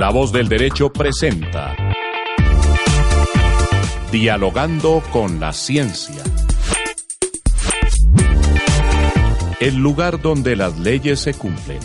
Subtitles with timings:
[0.00, 1.76] La voz del derecho presenta
[4.10, 6.22] Dialogando con la ciencia.
[9.60, 11.80] El lugar donde las leyes se cumplen.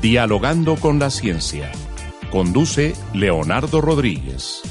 [0.00, 1.72] Dialogando con la ciencia.
[2.30, 4.62] Conduce Leonardo Rodríguez.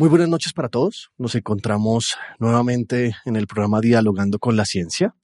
[0.00, 1.10] Muy buenas noches para todos.
[1.18, 5.14] Nos encontramos nuevamente en el programa Dialogando con la Ciencia.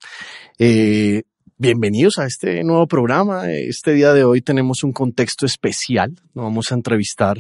[0.59, 1.23] Eh,
[1.57, 3.51] bienvenidos a este nuevo programa.
[3.51, 6.21] Este día de hoy tenemos un contexto especial.
[6.35, 7.39] No vamos a entrevistar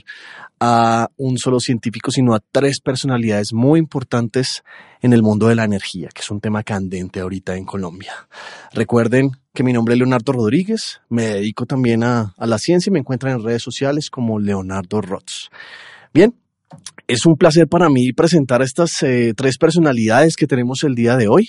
[0.61, 4.63] a un solo científico, sino a tres personalidades muy importantes
[5.03, 8.15] en el mundo de la energía, que es un tema candente ahorita en Colombia.
[8.73, 12.95] Recuerden que mi nombre es Leonardo Rodríguez, me dedico también a, a la ciencia y
[12.95, 15.51] me encuentran en redes sociales como Leonardo Rots.
[16.15, 16.35] Bien,
[17.09, 21.17] es un placer para mí presentar a estas eh, tres personalidades que tenemos el día
[21.17, 21.49] de hoy.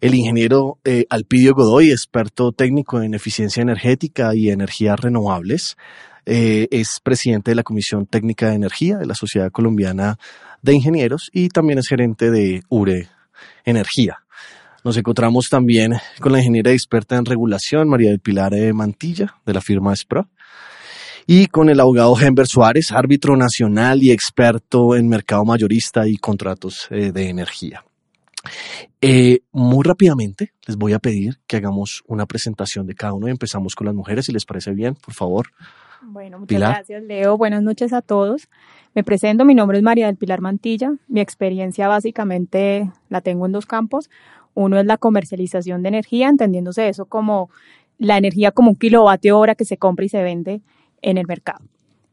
[0.00, 5.76] El ingeniero eh, Alpidio Godoy, experto técnico en eficiencia energética y energías renovables,
[6.26, 10.18] eh, es presidente de la Comisión Técnica de Energía de la Sociedad Colombiana
[10.60, 13.08] de Ingenieros y también es gerente de URE
[13.64, 14.18] Energía.
[14.84, 19.60] Nos encontramos también con la ingeniera experta en regulación, María del Pilar Mantilla, de la
[19.60, 20.28] firma SPRA
[21.26, 26.88] y con el abogado Hember Suárez, árbitro nacional y experto en mercado mayorista y contratos
[26.90, 27.84] eh, de energía.
[29.00, 33.30] Eh, muy rápidamente les voy a pedir que hagamos una presentación de cada uno y
[33.30, 35.48] empezamos con las mujeres, si les parece bien, por favor.
[36.04, 37.36] Bueno, muchas gracias, Leo.
[37.36, 38.48] Buenas noches a todos.
[38.94, 40.92] Me presento, mi nombre es María del Pilar Mantilla.
[41.06, 44.10] Mi experiencia básicamente la tengo en dos campos.
[44.54, 47.50] Uno es la comercialización de energía, entendiéndose eso como
[47.98, 50.60] la energía como un kilovatio hora que se compra y se vende
[51.02, 51.64] en el mercado.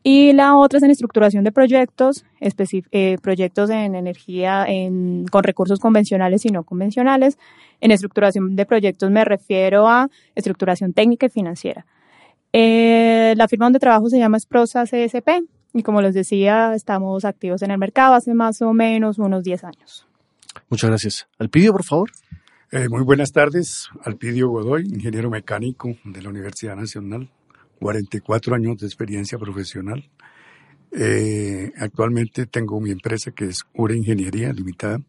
[0.02, 5.80] Y la otra es en estructuración de proyectos, eh, proyectos en energía en, con recursos
[5.80, 7.38] convencionales y no convencionales.
[7.82, 11.86] En estructuración de proyectos me refiero a estructuración técnica y financiera.
[12.54, 17.62] Eh, la firma donde trabajo se llama Esprosa CSP y como les decía, estamos activos
[17.62, 20.08] en el mercado hace más o menos unos 10 años.
[20.70, 21.28] Muchas gracias.
[21.38, 22.10] Alpidio, por favor.
[22.72, 23.90] Eh, muy buenas tardes.
[24.04, 27.30] Alpidio Godoy, ingeniero mecánico de la Universidad Nacional
[27.80, 30.08] 44 años de experiencia profesional.
[30.92, 35.02] Eh, actualmente tengo mi empresa que es URA Ingeniería Limitada,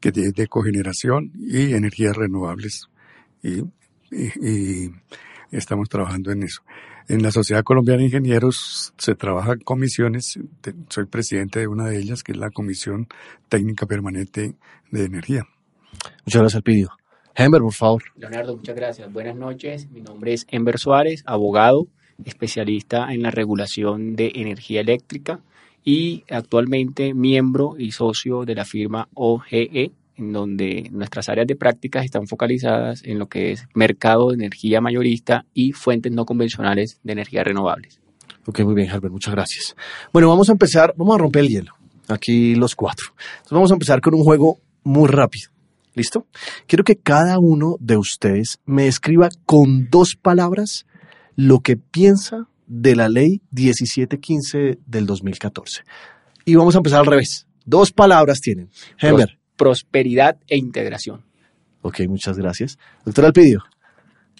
[0.00, 2.88] que es de cogeneración y energías renovables.
[3.42, 3.62] Y,
[5.50, 6.62] estamos trabajando en eso.
[7.08, 10.38] En la Sociedad Colombiana de Ingenieros se trabaja en comisiones.
[10.88, 13.08] Soy presidente de una de ellas, que es la Comisión
[13.48, 14.54] Técnica Permanente
[14.90, 15.46] de Energía.
[16.24, 17.03] Muchas gracias, Alpidio.
[17.34, 18.02] Hember, por favor.
[18.16, 19.12] Leonardo, muchas gracias.
[19.12, 19.90] Buenas noches.
[19.90, 21.88] Mi nombre es Ember Suárez, abogado,
[22.24, 25.40] especialista en la regulación de energía eléctrica
[25.84, 32.04] y actualmente miembro y socio de la firma OGE, en donde nuestras áreas de prácticas
[32.04, 37.12] están focalizadas en lo que es mercado de energía mayorista y fuentes no convencionales de
[37.12, 38.00] energía renovables.
[38.46, 39.74] Ok, muy bien, Herbert, muchas gracias.
[40.12, 41.72] Bueno, vamos a empezar, vamos a romper el hielo,
[42.08, 43.06] aquí los cuatro.
[43.16, 45.53] Entonces vamos a empezar con un juego muy rápido.
[45.94, 46.26] ¿Listo?
[46.66, 50.86] Quiero que cada uno de ustedes me escriba con dos palabras
[51.36, 55.82] lo que piensa de la ley 1715 del 2014.
[56.44, 57.46] Y vamos a empezar al revés.
[57.64, 58.70] Dos palabras tienen.
[58.98, 59.38] Hemer.
[59.56, 61.24] prosperidad e integración.
[61.82, 62.78] Ok, muchas gracias.
[63.04, 63.62] Doctor Alpidio.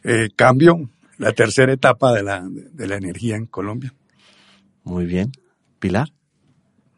[0.03, 3.94] Eh, cambio, la tercera etapa de la, de la energía en Colombia.
[4.82, 5.31] Muy bien.
[5.78, 6.09] Pilar.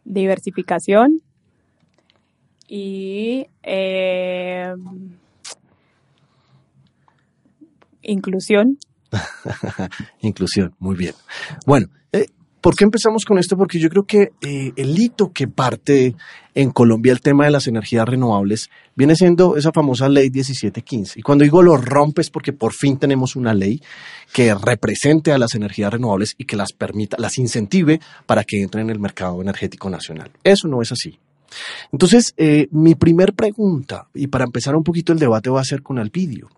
[0.04, 1.20] Diversificación
[2.68, 4.72] y eh,
[8.02, 8.78] inclusión.
[10.20, 11.14] inclusión, muy bien.
[11.66, 12.26] Bueno, eh,
[12.60, 13.56] ¿por qué empezamos con esto?
[13.56, 16.14] Porque yo creo que eh, el hito que parte
[16.54, 21.20] en Colombia el tema de las energías renovables viene siendo esa famosa ley 1715.
[21.20, 23.82] Y cuando digo lo rompes porque por fin tenemos una ley
[24.32, 28.86] que represente a las energías renovables y que las permita, las incentive para que entren
[28.86, 30.30] en el mercado energético nacional.
[30.42, 31.18] Eso no es así.
[31.92, 35.82] Entonces, eh, mi primer pregunta, y para empezar un poquito el debate, va a ser
[35.82, 36.48] con Alpidio.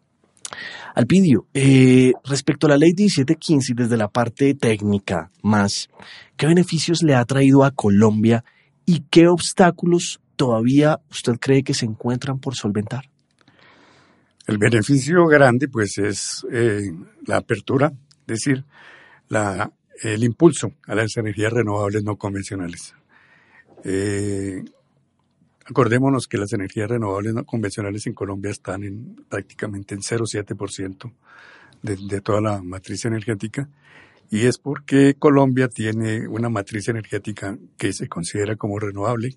[0.95, 5.89] Alpidio, eh, respecto a la ley 1715 y desde la parte técnica más,
[6.37, 8.45] ¿qué beneficios le ha traído a Colombia
[8.85, 13.05] y qué obstáculos todavía usted cree que se encuentran por solventar?
[14.47, 16.91] El beneficio grande, pues, es eh,
[17.27, 18.65] la apertura, es decir,
[19.29, 19.71] la,
[20.03, 22.95] el impulso a las energías renovables no convencionales.
[25.69, 31.13] Acordémonos que las energías renovables no convencionales en Colombia están en, prácticamente en 0,7%
[31.83, 33.69] de, de toda la matriz energética
[34.31, 39.37] y es porque Colombia tiene una matriz energética que se considera como renovable,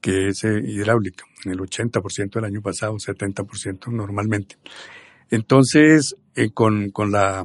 [0.00, 4.56] que es eh, hidráulica, en el 80% del año pasado, 70% normalmente.
[5.30, 7.44] Entonces, eh, con, con la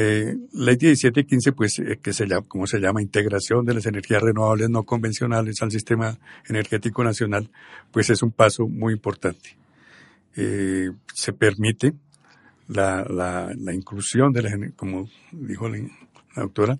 [0.00, 4.22] eh, ley 1715, pues, eh, que se llama, como se llama, integración de las energías
[4.22, 6.16] renovables no convencionales al sistema
[6.48, 7.50] energético nacional,
[7.90, 9.56] pues es un paso muy importante.
[10.36, 11.94] Eh, se permite
[12.68, 15.78] la, la, la, inclusión de la, como dijo la,
[16.36, 16.78] doctora,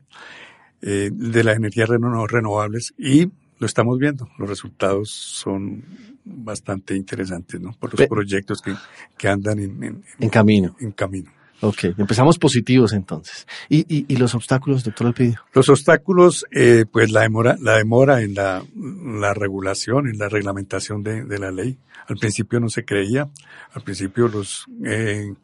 [0.81, 3.27] eh, de las energías renovables y
[3.59, 4.29] lo estamos viendo.
[4.39, 5.83] Los resultados son
[6.25, 7.73] bastante interesantes, ¿no?
[7.73, 8.75] Por los proyectos que,
[9.17, 10.77] que andan en, en, en, camino.
[10.79, 11.33] En camino.
[11.61, 13.47] Ok, empezamos positivos entonces.
[13.69, 15.41] ¿Y, y, y los obstáculos, doctor Alpidio?
[15.53, 21.03] Los obstáculos, eh, pues la demora, la demora en la, la regulación, en la reglamentación
[21.03, 21.77] de, de, la ley.
[22.07, 23.29] Al principio no se creía,
[23.73, 25.35] al principio los eh,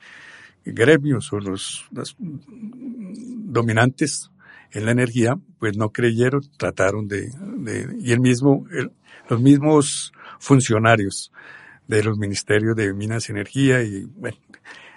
[0.64, 4.30] gremios o los, los dominantes
[4.70, 7.28] en la energía, pues no creyeron, trataron de,
[7.58, 8.92] de y el mismo, el,
[9.28, 11.32] los mismos funcionarios
[11.86, 14.36] de los ministerios de Minas y Energía y bueno,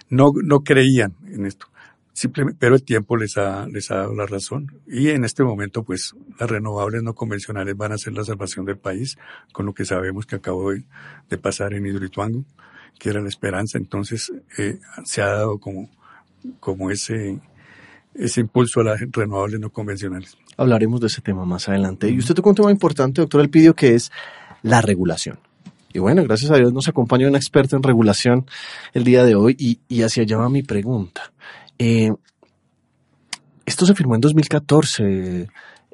[0.09, 1.67] no, no creían en esto.
[2.13, 4.71] Simplemente, pero el tiempo les ha, les ha dado la razón.
[4.87, 8.79] Y en este momento, pues, las renovables no convencionales van a ser la salvación del
[8.79, 9.19] país,
[9.53, 10.83] con lo que sabemos que acabó de,
[11.29, 12.43] de pasar en Hidroituango,
[12.97, 13.77] que era la esperanza.
[13.77, 15.91] Entonces, eh, se ha dado como,
[16.59, 17.39] como ese,
[18.15, 20.37] ese impulso a las renovables no convencionales.
[20.57, 22.09] Hablaremos de ese tema más adelante.
[22.09, 24.11] Y usted tocó un tema importante, doctor Elpidio, que es
[24.63, 25.37] la regulación.
[25.93, 28.45] Y bueno, gracias a Dios nos acompaña un experto en regulación
[28.93, 31.31] el día de hoy y, y hacia allá va mi pregunta.
[31.79, 32.11] Eh,
[33.65, 35.47] esto se firmó en 2014,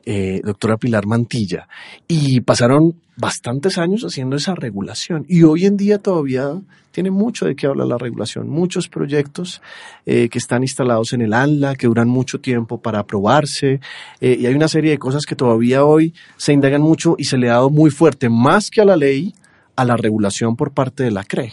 [0.06, 1.68] eh, doctora Pilar Mantilla,
[2.08, 5.26] y pasaron bastantes años haciendo esa regulación.
[5.28, 6.54] Y hoy en día todavía
[6.92, 8.48] tiene mucho de qué hablar la regulación.
[8.48, 9.62] Muchos proyectos
[10.06, 13.80] eh, que están instalados en el ANLA, que duran mucho tiempo para aprobarse,
[14.22, 17.38] eh, y hay una serie de cosas que todavía hoy se indagan mucho y se
[17.38, 19.34] le ha dado muy fuerte, más que a la ley,
[19.76, 21.52] a la regulación por parte de la CRE.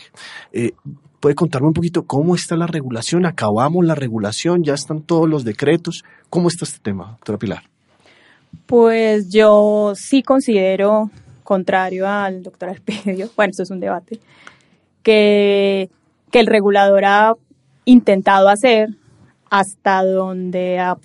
[0.52, 0.72] Eh,
[1.20, 3.26] ¿Puede contarme un poquito cómo está la regulación?
[3.26, 4.64] ¿Acabamos la regulación?
[4.64, 6.02] ¿Ya están todos los decretos?
[6.30, 7.62] ¿Cómo está este tema, doctora Pilar?
[8.66, 11.10] Pues yo sí considero,
[11.44, 14.18] contrario al doctor Arpedio, bueno, esto es un debate,
[15.02, 15.90] que,
[16.30, 17.34] que el regulador ha
[17.84, 18.88] intentado hacer
[19.50, 20.96] hasta donde ha,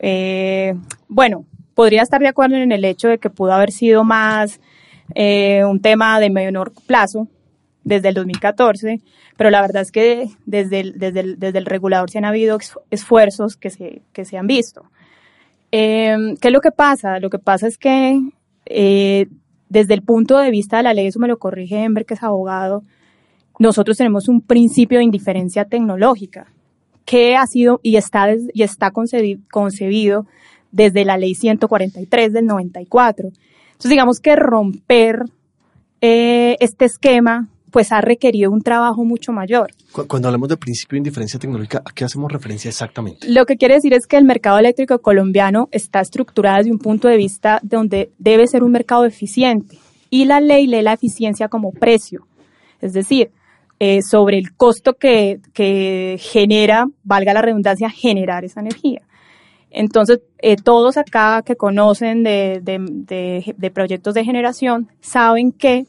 [0.00, 0.74] eh,
[1.08, 4.60] bueno, podría estar de acuerdo en el hecho de que pudo haber sido más
[5.14, 7.28] eh, un tema de menor plazo
[7.84, 9.00] desde el 2014,
[9.36, 12.58] pero la verdad es que desde el, desde desde el regulador se han habido
[12.90, 14.84] esfuerzos que se, que se han visto.
[15.72, 17.18] Eh, ¿Qué es lo que pasa?
[17.20, 18.20] Lo que pasa es que
[18.66, 19.26] eh,
[19.68, 22.22] desde el punto de vista de la ley, eso me lo corrige Ember, que es
[22.22, 22.82] abogado,
[23.58, 26.52] nosotros tenemos un principio de indiferencia tecnológica
[27.04, 30.26] que ha sido y está, y está concebido, concebido
[30.72, 33.30] desde la ley 143 del 94.
[33.80, 35.24] Entonces, digamos que romper
[36.02, 39.70] eh, este esquema pues ha requerido un trabajo mucho mayor.
[40.06, 43.26] Cuando hablamos de principio de indiferencia tecnológica, ¿a qué hacemos referencia exactamente?
[43.30, 47.08] Lo que quiere decir es que el mercado eléctrico colombiano está estructurado desde un punto
[47.08, 49.78] de vista donde debe ser un mercado eficiente
[50.10, 52.26] y la ley lee la eficiencia como precio,
[52.82, 53.30] es decir,
[53.78, 59.00] eh, sobre el costo que, que genera, valga la redundancia, generar esa energía.
[59.70, 65.86] Entonces, eh, todos acá que conocen de, proyectos de generación saben que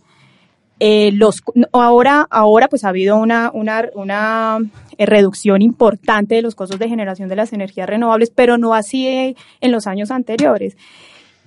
[0.79, 1.41] eh, los,
[1.74, 4.60] ahora, ahora pues ha habido una, una, una
[4.98, 9.72] reducción importante de los costos de generación de las energías renovables, pero no así en
[9.72, 10.77] los años anteriores.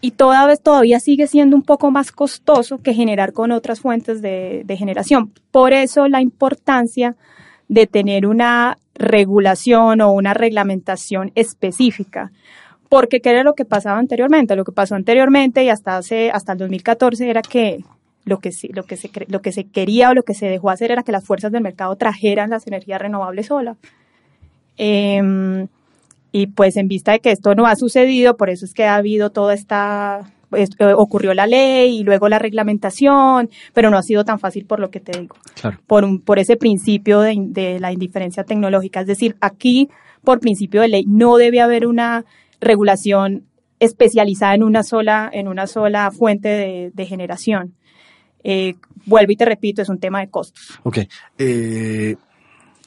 [0.00, 4.76] Y toda todavía sigue siendo un poco más costoso que generar con otras fuentes de
[4.78, 5.32] generación.
[5.50, 7.16] Por eso la importancia
[7.68, 12.30] de tener una regulación o una reglamentación específica.
[12.88, 14.56] Porque ¿qué era lo que pasaba anteriormente?
[14.56, 17.84] Lo que pasó anteriormente y hasta hace, hasta el 2014 era que
[18.24, 20.90] lo que, lo, que se, lo que se quería o lo que se dejó hacer
[20.90, 23.76] era que las fuerzas del mercado trajeran las energías renovables solas.
[24.76, 25.66] Eh,
[26.36, 28.96] y pues en vista de que esto no ha sucedido, por eso es que ha
[28.96, 34.25] habido toda esta, pues, ocurrió la ley y luego la reglamentación, pero no ha sido
[34.25, 35.78] tan fácil por lo que te digo, claro.
[35.87, 39.00] por, un, por ese principio de, de la indiferencia tecnológica.
[39.00, 39.88] Es decir, aquí,
[40.23, 42.25] por principio de ley, no debe haber una
[42.61, 43.44] regulación
[43.80, 47.75] especializada en una sola, en una sola fuente de, de generación.
[48.42, 48.75] Eh,
[49.06, 50.78] vuelvo y te repito, es un tema de costos.
[50.82, 50.99] Ok.
[51.38, 52.14] Eh,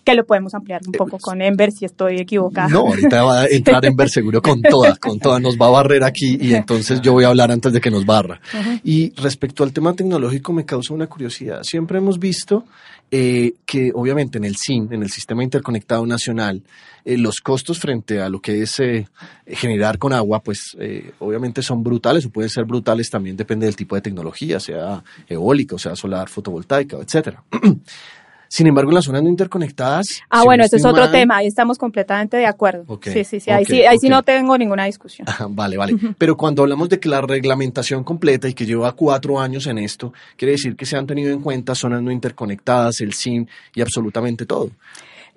[0.07, 2.69] que lo podemos ampliar un poco con Ember si estoy equivocada.
[2.69, 6.05] No, ahorita va a entrar Ember seguro con todas, con todas, nos va a barrer
[6.05, 8.39] aquí y entonces yo voy a hablar antes de que nos barra.
[8.85, 11.61] Y respecto al tema tecnológico me causa una curiosidad.
[11.63, 12.63] Siempre hemos visto
[13.11, 16.63] eh, que obviamente en el SIN, en el Sistema Interconectado Nacional,
[17.07, 19.07] eh, los costos frente a lo que es eh,
[19.45, 23.77] generar con agua, pues eh, obviamente son brutales o pueden ser brutales también, depende del
[23.77, 27.41] tipo de tecnología, sea eólica, o sea solar, fotovoltaica, etcétera.
[28.47, 30.21] Sin embargo, en las zonas no interconectadas.
[30.29, 32.85] Ah, bueno, ese es otro tema, ahí estamos completamente de acuerdo.
[33.03, 35.27] sí, sí, sí, ahí, sí, ahí sí no tengo ninguna discusión.
[35.49, 35.95] vale, vale.
[36.17, 40.13] Pero cuando hablamos de que la reglamentación completa y que lleva cuatro años en esto,
[40.35, 44.45] quiere decir que se han tenido en cuenta zonas no interconectadas, el SIM y absolutamente
[44.45, 44.71] todo.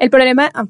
[0.01, 0.65] El problema, ah,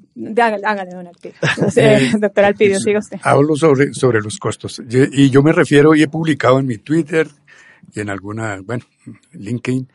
[0.65, 1.37] hágale, don Alpidio.
[2.19, 3.21] doctor Alpidio, siga usted.
[3.23, 4.83] Hablo sobre, sobre los costos.
[4.91, 7.29] Y yo me refiero, y he publicado en mi Twitter
[7.93, 8.85] y en alguna, bueno,
[9.33, 9.89] LinkedIn,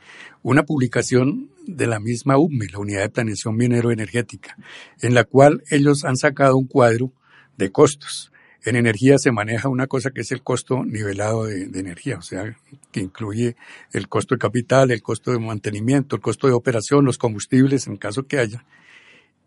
[0.44, 4.58] una publicación de la misma UME, la Unidad de Planeación Minero Energética,
[5.02, 7.12] en la cual ellos han sacado un cuadro
[7.58, 8.32] de costos.
[8.64, 12.24] En energía se maneja una cosa que es el costo nivelado de, de, energía, o
[12.24, 12.58] sea,
[12.92, 13.56] que incluye
[13.94, 17.98] el costo de capital, el costo de mantenimiento, el costo de operación, los combustibles en
[17.98, 18.66] caso que haya,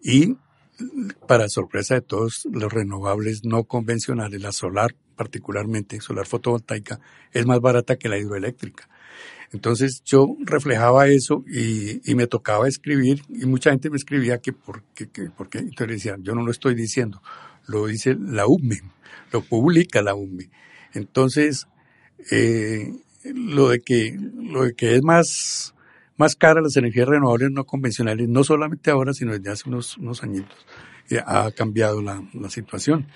[0.00, 0.36] y
[1.26, 7.00] para sorpresa de todos los renovables no convencionales, la solar particularmente, solar fotovoltaica,
[7.32, 8.88] es más barata que la hidroeléctrica.
[9.52, 14.52] Entonces yo reflejaba eso y, y me tocaba escribir y mucha gente me escribía que
[14.52, 17.20] por qué, porque entonces decía, yo no lo estoy diciendo,
[17.66, 18.80] lo dice la UME,
[19.32, 20.50] lo publica la UME.
[20.94, 21.66] Entonces,
[22.30, 22.92] eh,
[23.24, 25.74] lo de que, lo de que es más,
[26.16, 30.22] más caras las energías renovables no convencionales, no solamente ahora, sino desde hace unos, unos
[30.22, 30.66] añitos.
[31.26, 33.06] ha cambiado la, la, situación.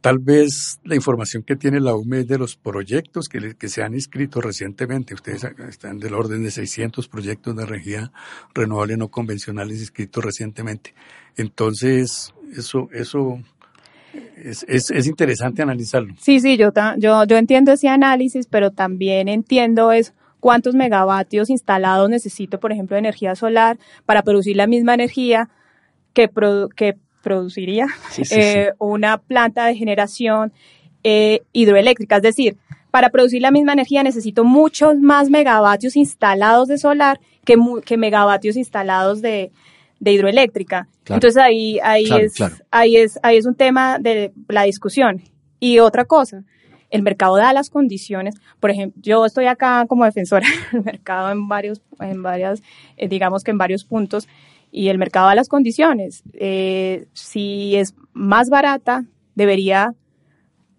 [0.00, 3.94] Tal vez la información que tiene la UME de los proyectos que, que se han
[3.94, 5.14] inscrito recientemente.
[5.14, 8.12] Ustedes están del orden de 600 proyectos de energía
[8.54, 10.94] renovable no convencionales inscritos recientemente.
[11.36, 13.40] Entonces, eso, eso
[14.36, 16.14] es, es, es, interesante analizarlo.
[16.20, 22.08] Sí, sí, yo, yo, yo entiendo ese análisis, pero también entiendo es cuántos megavatios instalados
[22.08, 25.48] necesito, por ejemplo, de energía solar para producir la misma energía
[26.12, 26.30] que,
[26.76, 28.76] que produciría sí, sí, eh, sí.
[28.78, 30.52] una planta de generación
[31.02, 32.18] eh, hidroeléctrica.
[32.18, 32.56] Es decir,
[32.92, 38.56] para producir la misma energía necesito muchos más megavatios instalados de solar que, que megavatios
[38.56, 39.50] instalados de,
[39.98, 40.86] de hidroeléctrica.
[41.02, 41.16] Claro.
[41.16, 42.54] Entonces ahí, ahí, claro, es, claro.
[42.70, 45.20] ahí, es, ahí es un tema de la discusión.
[45.58, 46.44] Y otra cosa,
[46.90, 48.36] el mercado da las condiciones.
[48.60, 52.62] Por ejemplo, yo estoy acá como defensora del mercado en varios, en varias,
[52.96, 54.28] eh, digamos que en varios puntos,
[54.76, 56.22] y el mercado da las condiciones.
[56.34, 59.94] Eh, si es más barata, debería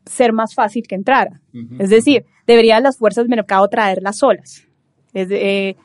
[0.06, 1.42] ser más fácil que entrara.
[1.52, 1.82] Uh -huh.
[1.82, 4.68] Es decir, deberían las fuerzas del mercado traerlas solas.
[5.14, 5.76] Es de, eh,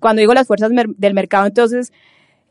[0.00, 1.92] cuando digo las fuerzas del mercado, entonces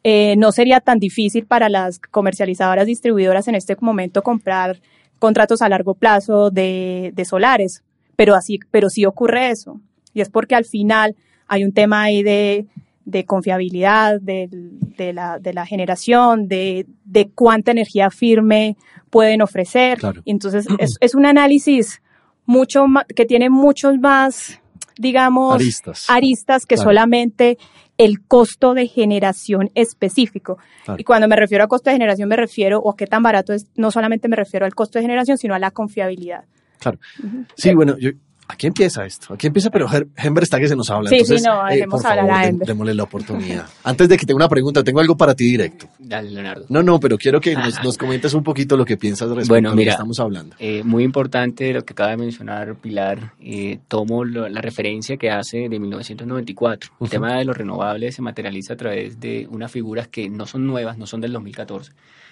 [0.04, 4.80] eh, no sería tan difícil para las comercializadoras distribuidoras en este momento comprar
[5.18, 7.84] contratos a largo plazo de, de, solares,
[8.16, 9.82] pero así, pero sí ocurre eso.
[10.14, 11.16] Y es porque al final
[11.48, 12.68] hay un tema ahí de,
[13.10, 18.76] de confiabilidad de, de, la, de la generación, de, de cuánta energía firme
[19.10, 19.98] pueden ofrecer.
[19.98, 20.22] Claro.
[20.26, 22.02] Entonces es, es un análisis
[22.46, 24.60] mucho más, que tiene muchos más,
[24.98, 26.90] digamos, aristas, aristas que claro.
[26.90, 27.58] solamente
[27.98, 30.58] el costo de generación específico.
[30.86, 31.02] Claro.
[31.02, 33.54] Y cuando me refiero a costo de generación me refiero, o a qué tan barato
[33.54, 36.46] es, no solamente me refiero al costo de generación, sino a la confiabilidad.
[36.80, 36.98] Claro.
[37.22, 37.46] Uh -huh.
[37.56, 38.12] Sí, bueno, yo,
[38.50, 39.88] aquí empieza esto, aquí empieza, pero
[40.18, 41.10] Hember está que se nos habla.
[41.10, 42.68] Sí, Entonces, sí, no, eh, por hablar favor, a Hember.
[42.68, 43.66] démosle la oportunidad.
[43.84, 45.88] Antes de que tenga una pregunta, tengo algo para ti directo.
[46.00, 46.66] Dale, Leonardo.
[46.68, 49.70] No, no, pero quiero que nos, nos comentes un poquito lo que piensas respecto bueno,
[49.70, 50.56] a lo mira, que estamos hablando.
[50.60, 53.34] Eh, muy importante lo que acaba de mencionar Pilar.
[53.40, 56.92] Eh, tomo lo, la referencia que hace de 1994.
[56.92, 57.06] Uh -huh.
[57.06, 60.66] El tema de los renovables se materializa a través de unas figuras que no son
[60.66, 61.92] nuevas, no son del 2014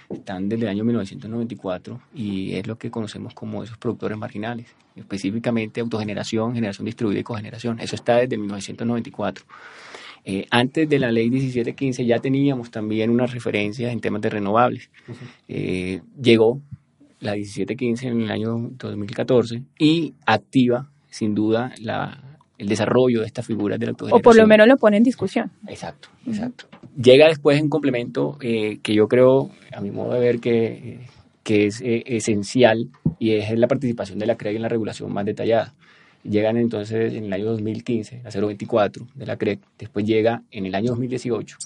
[0.10, 5.82] están desde el año 1994 y es lo que conocemos como esos productores marginales, específicamente
[5.82, 7.80] autogeneración, generación distribuida y cogeneración.
[7.80, 9.46] Eso está desde 1994.
[10.26, 14.90] Eh, antes de la ley 1715 ya teníamos también unas referencias en temas de renovables.
[15.08, 15.16] Uh -huh.
[15.48, 16.62] eh, llegó
[17.20, 22.22] la 1715 en el año 2014 y activa sin duda la,
[22.58, 24.22] el desarrollo de estas figuras de la autogeneración.
[24.22, 25.52] O por lo menos lo pone en discusión.
[25.68, 26.66] Exacto, exacto.
[26.72, 26.77] Uh -huh.
[27.02, 31.00] Llega después un complemento eh, que yo creo, a mi modo de ver, que,
[31.44, 32.90] que es eh, esencial
[33.20, 35.74] y es la participación de la CREG en la regulación más detallada.
[36.24, 40.74] Llegan entonces en el año 2015, la 024 de la CREG, después llega en el
[40.76, 41.58] año 2018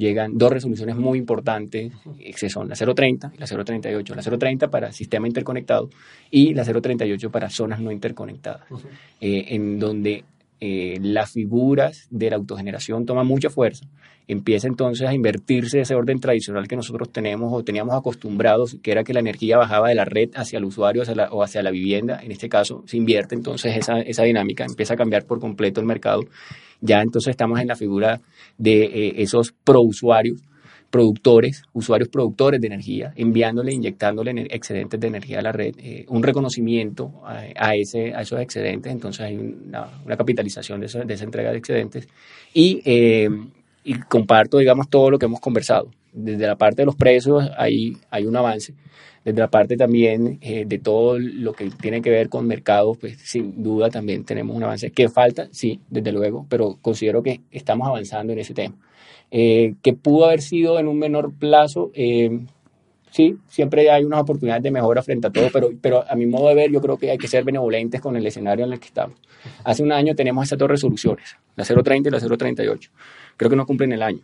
[0.00, 1.92] llegan dos resoluciones muy importantes,
[2.38, 4.14] que son la 030 y la 038.
[4.14, 5.90] La 030 para sistema interconectado
[6.30, 8.86] y la 038 para zonas no interconectadas, uh -huh.
[9.20, 10.24] eh, en donde
[10.60, 13.86] eh, las figuras de la autogeneración toman mucha fuerza,
[14.28, 19.02] empieza entonces a invertirse ese orden tradicional que nosotros tenemos o teníamos acostumbrados, que era
[19.02, 22.20] que la energía bajaba de la red hacia el usuario o hacia la vivienda.
[22.22, 25.86] En este caso se invierte entonces esa, esa dinámica, empieza a cambiar por completo el
[25.86, 26.22] mercado.
[26.80, 28.20] Ya entonces estamos en la figura
[28.56, 30.40] de eh, esos prousuarios
[30.90, 36.22] productores, usuarios productores de energía, enviándole, inyectándole excedentes de energía a la red, eh, un
[36.22, 41.58] reconocimiento a, ese, a esos excedentes, entonces hay una, capitalización de, de, esa entrega de
[41.58, 42.08] excedentes
[42.52, 43.28] y eh,
[43.84, 45.90] y comparto, digamos, todo lo que hemos conversado.
[46.12, 48.74] Desde la parte de los precios hay, hay un avance.
[49.24, 53.18] Desde la parte también eh, de todo lo que tiene que ver con mercados, pues
[53.18, 54.90] sin duda también tenemos un avance.
[54.92, 55.48] ¿Qué falta?
[55.52, 58.76] Sí, desde luego, pero considero que estamos avanzando en ese tema.
[59.30, 62.40] Eh, que pudo haber sido en un menor plazo, eh,
[63.10, 66.48] sí, siempre hay unas oportunidades de mejora frente a todo, pero, pero a mi modo
[66.48, 68.86] de ver yo creo que hay que ser benevolentes con el escenario en el que
[68.86, 69.18] estamos.
[69.64, 72.90] Hace un año tenemos estas dos resoluciones, la 030 y la 038
[73.36, 74.20] creo que no cumplen el año.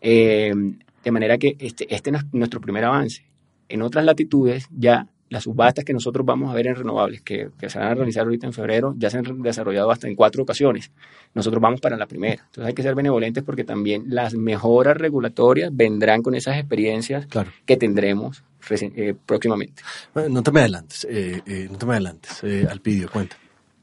[0.00, 3.29] De manera que este, este es nuestro primer avance.
[3.70, 7.78] En otras latitudes ya las subastas que nosotros vamos a ver en renovables, que, se
[7.78, 10.90] van a realizar ahorita en febrero, ya se han desarrollado hasta en cuatro ocasiones.
[11.34, 12.42] Nosotros vamos para la primera.
[12.46, 17.28] Entonces hay que ser benevolentes porque también las mejoras regulatorias vendrán con esas experiencias
[17.64, 19.82] que tendremos eh, próximamente.
[20.28, 23.36] no te me adelantes, eh, no te me adelantes, Alpidio, cuenta.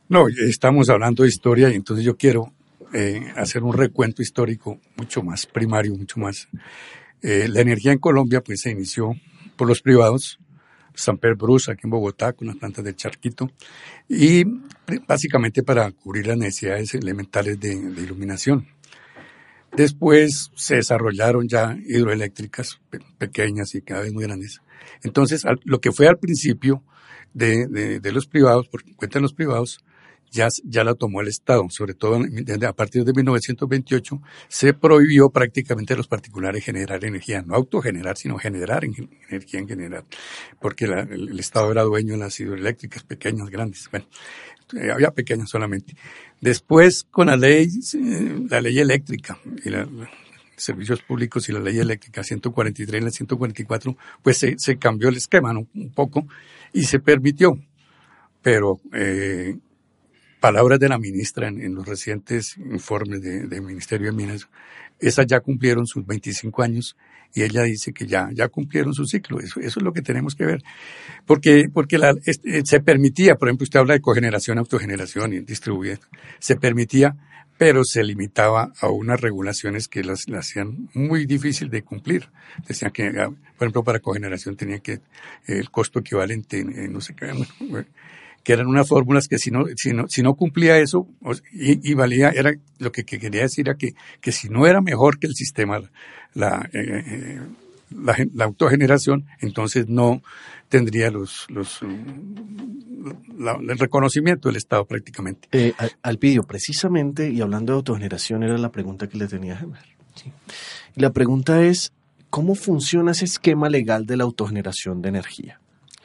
[0.09, 2.53] No, estamos hablando de historia y entonces yo quiero
[2.93, 6.47] eh, hacer un recuento histórico mucho más primario, mucho más.
[7.21, 9.13] Eh, la energía en Colombia pues se inició
[9.57, 10.39] por los privados,
[10.93, 13.51] San Pedro Bruce, aquí en Bogotá, con las plantas del Charquito,
[14.07, 14.43] y
[15.07, 18.67] básicamente para cubrir las necesidades elementales de, iluminación.
[19.75, 22.79] Después se desarrollaron ya hidroeléctricas
[23.17, 24.61] pequeñas y cada vez muy grandes.
[25.03, 26.83] Entonces, lo que fue al principio
[27.33, 29.83] de, de, de los privados, por cuenta de los privados,
[30.37, 35.93] ya, ya la tomó el Estado, sobre todo a partir de 1928 se prohibió prácticamente
[35.93, 40.05] a los particulares generar energía, no autogenerar, sino generar energía en general,
[40.59, 44.05] porque el, Estado era dueño de las hidroeléctricas pequeñas, grandes, bueno,
[44.75, 45.95] eh, había pequeñas solamente.
[46.39, 49.87] Después, con la ley, eh, la ley eléctrica y la,
[50.55, 55.17] servicios públicos y la ley eléctrica 143 y la 144, pues se, se cambió el
[55.17, 56.27] esquema un poco
[56.73, 57.57] y se permitió.
[58.41, 59.57] Pero eh,
[60.39, 64.47] palabras de la ministra en, los recientes informes del de Ministerio de Minas,
[64.99, 66.97] esas ya cumplieron sus 25 años
[67.33, 69.39] y ella dice que ya, ya cumplieron su ciclo.
[69.39, 70.63] Eso, eso es lo que tenemos que ver.
[71.25, 75.99] Porque, porque la, eh, se permitía, por ejemplo, usted habla de cogeneración, autogeneración y distribuir,
[76.39, 77.15] se permitía,
[77.57, 82.29] pero se limitaba a unas regulaciones que las, hacían muy difícil de cumplir.
[82.67, 85.01] Decían que, ah, por ejemplo, para cogeneración tenía que
[85.47, 87.33] el costo equivalente, en, no sé qué,
[88.47, 91.05] que eran unas fórmulas que si no, si no, si no cumplía eso
[91.51, 93.89] y, valía, era lo que, quería decir era que,
[94.21, 95.81] que si no era mejor que el sistema,
[96.33, 97.41] la, eh, eh,
[98.33, 100.21] la, autogeneración, entonces no
[100.69, 105.49] tendría los, los el reconocimiento del Estado prácticamente.
[105.51, 109.83] Eh, Alpidio, precisamente, y hablando de autogeneración, era la pregunta que le tenía a Gemer.
[110.95, 111.91] Y la pregunta es,
[112.29, 115.59] ¿cómo funciona ese esquema legal de la autogeneración de energía?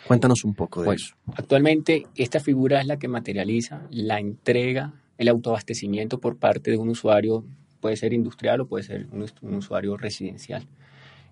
[0.06, 1.14] Cuéntanos un poco de eso.
[1.34, 6.88] Actualmente esta figura es la que materializa la entrega, el autoabastecimiento por parte de un
[6.88, 7.44] usuario,
[7.80, 10.66] puede ser industrial o puede ser un, usuario residencial.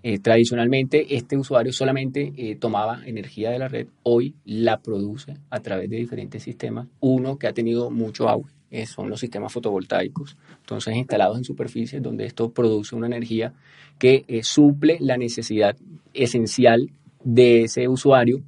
[0.02, 5.61] Eh, tradicionalmente este usuario solamente eh, tomaba energía de la red, hoy la produce a
[5.61, 6.87] través de diferentes sistemas.
[7.00, 12.02] Uno que ha tenido mucho auge eh, son los sistemas fotovoltaicos, entonces instalados en superficies
[12.02, 13.52] donde esto produce una energía
[13.98, 15.76] que suple la necesidad
[16.14, 16.90] esencial
[17.22, 18.42] de ese usuario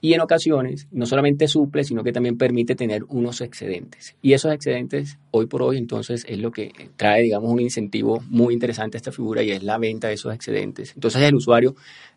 [0.00, 4.16] y en ocasiones no solamente suple, sino que también permite tener unos excedentes.
[4.22, 8.54] Y esos excedentes, hoy por hoy, entonces, es lo que trae, digamos, un incentivo muy
[8.54, 10.92] interesante a esta figura y es la venta de esos excedentes.
[10.94, 11.74] Entonces, el usuario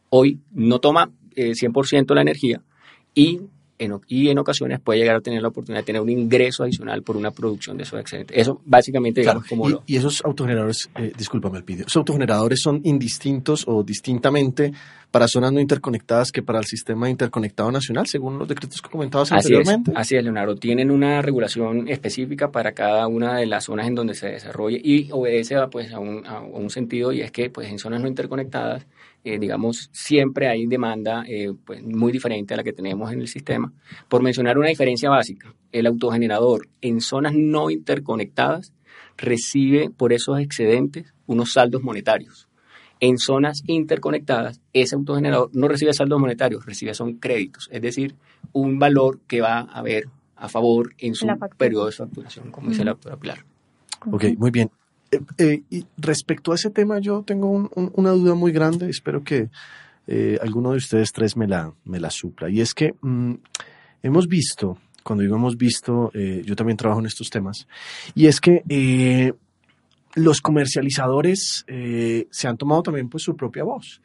[0.10, 2.62] hoy no toma 100% eh, la energía
[3.14, 3.42] y
[3.84, 7.04] en, y en ocasiones puede llegar a tener la oportunidad de tener un ingreso adicional
[7.04, 8.38] por una producción de esos excedentes.
[8.38, 13.66] Eso básicamente, digamos, como y, y esos autogeneradores, eh, discúlpame el esos autogeneradores son indistintos
[13.68, 14.74] o distintamente
[15.14, 19.32] para zonas no interconectadas que para el sistema interconectado nacional, según los decretos que comentabas
[19.32, 19.92] anteriormente.
[19.96, 20.56] así es, Leonardo.
[20.56, 25.12] Tienen una regulación específica para cada una de las zonas en donde se desarrolle y
[25.12, 28.08] obedece a, pues, a, un, a un sentido y es que pues, en zonas no
[28.08, 28.88] interconectadas
[29.24, 33.28] eh, digamos, siempre hay demanda eh, pues, muy diferente a la que tenemos en el
[33.28, 33.72] sistema.
[34.10, 38.74] Por mencionar una diferencia básica, el autogenerador en zonas no interconectadas
[39.18, 42.50] recibe por esos excedentes unos saldos monetarios.
[43.00, 48.16] En zonas interconectadas, ese autogenerador no recibe saldos monetarios, recibe son créditos, es decir,
[48.52, 50.06] un valor que va a haber
[50.36, 53.46] a favor en su periodo de facturación, como dice la doctora Pilar.
[54.12, 54.70] Ok, muy bien.
[55.14, 59.50] Eh, eh, y respecto a ese tema, yo tengo una duda muy grande, espero que
[60.08, 62.50] eh, alguno de ustedes tres me la, me la supla.
[62.50, 63.34] Y es que mm,
[64.02, 67.68] hemos visto, cuando digo hemos visto, yo también trabajo en estos temas,
[68.16, 68.64] y es que
[70.16, 74.02] los comercializadores se han tomado también pues su propia voz.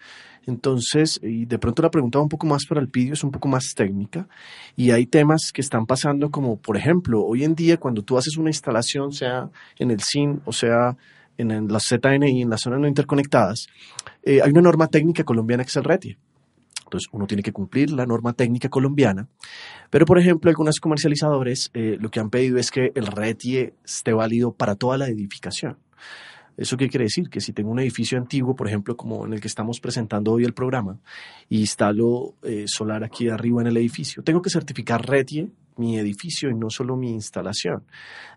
[0.49, 3.49] Entonces, y de pronto la pregunta un poco más para el vídeo es un poco
[3.49, 4.27] más técnica
[4.77, 8.38] y hay temas que están pasando como, por ejemplo, hoy en día cuando tú haces
[8.38, 10.97] una instalación, sea en el SIN o sea
[11.37, 13.66] en la ZNI, en las zonas no interconectadas,
[14.23, 16.18] eh, hay una norma técnica colombiana que es el RETIE.
[16.85, 19.29] Entonces uno tiene que cumplir la norma técnica colombiana.
[19.90, 24.14] Pero, por ejemplo, algunos comercializadores eh, lo que han pedido es que el RETIE esté
[24.14, 25.77] válido para toda la edificación.
[26.57, 27.31] ¿Eso qué quiere decir?
[27.31, 30.45] Que si tengo un edificio antiguo, por ejemplo, como en el que estamos presentando hoy
[30.45, 30.99] el programa,
[31.49, 36.51] y instalo eh, solar aquí arriba en el edificio, tengo que certificar RETIE mi edificio
[36.51, 37.85] y no solo mi instalación.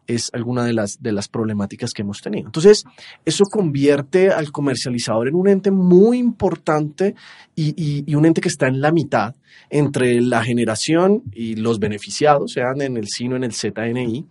[0.08, 2.48] Es alguna de las, de las problemáticas que hemos tenido.
[2.48, 2.84] Entonces,
[3.26, 7.16] eso convierte al comercializador en un ente muy importante
[7.56, 9.36] y, y, un ente que está en la mitad
[9.70, 14.26] entre la generación y los beneficiados, sean en el SINO, en el ZNI,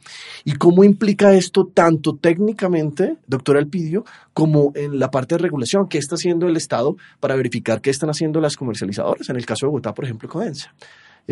[0.45, 5.89] y cómo implica esto tanto técnicamente, doctor Alpidio, como en la parte de regulación.
[5.89, 9.29] ¿Qué está haciendo el Estado para verificar qué están haciendo las comercializadoras?
[9.29, 10.75] En el caso de Bogotá, por ejemplo, Codensa.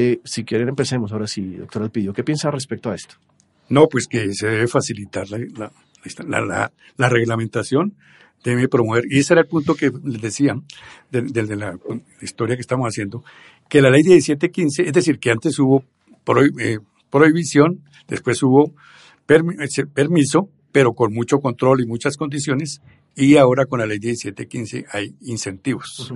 [0.00, 2.12] Eh, si quieren, empecemos ahora sí, doctor Alpidio.
[2.12, 3.16] ¿Qué piensa respecto a esto?
[3.68, 7.96] No, pues que se debe facilitar la, la, reglamentación,
[8.44, 10.54] debe promover, y ese era el punto que les decía,
[11.10, 11.76] de, la
[12.20, 13.24] historia que estamos haciendo,
[13.68, 15.82] que la ley 1715, es decir, que antes hubo
[16.60, 16.78] eh,
[17.10, 18.74] prohibición, después hubo
[19.28, 22.82] eh, permiso, pero con mucho control y muchas condiciones,
[23.18, 26.12] y ahora con la ley 1715 hay incentivos.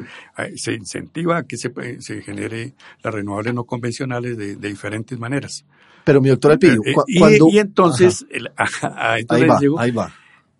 [0.55, 5.65] Se incentiva a que se, se genere las renovables no convencionales de, diferentes maneras.
[6.05, 9.25] Pero mi doctor Alpidio, eh, y, entonces, el, ahí,
[9.91, 10.12] va,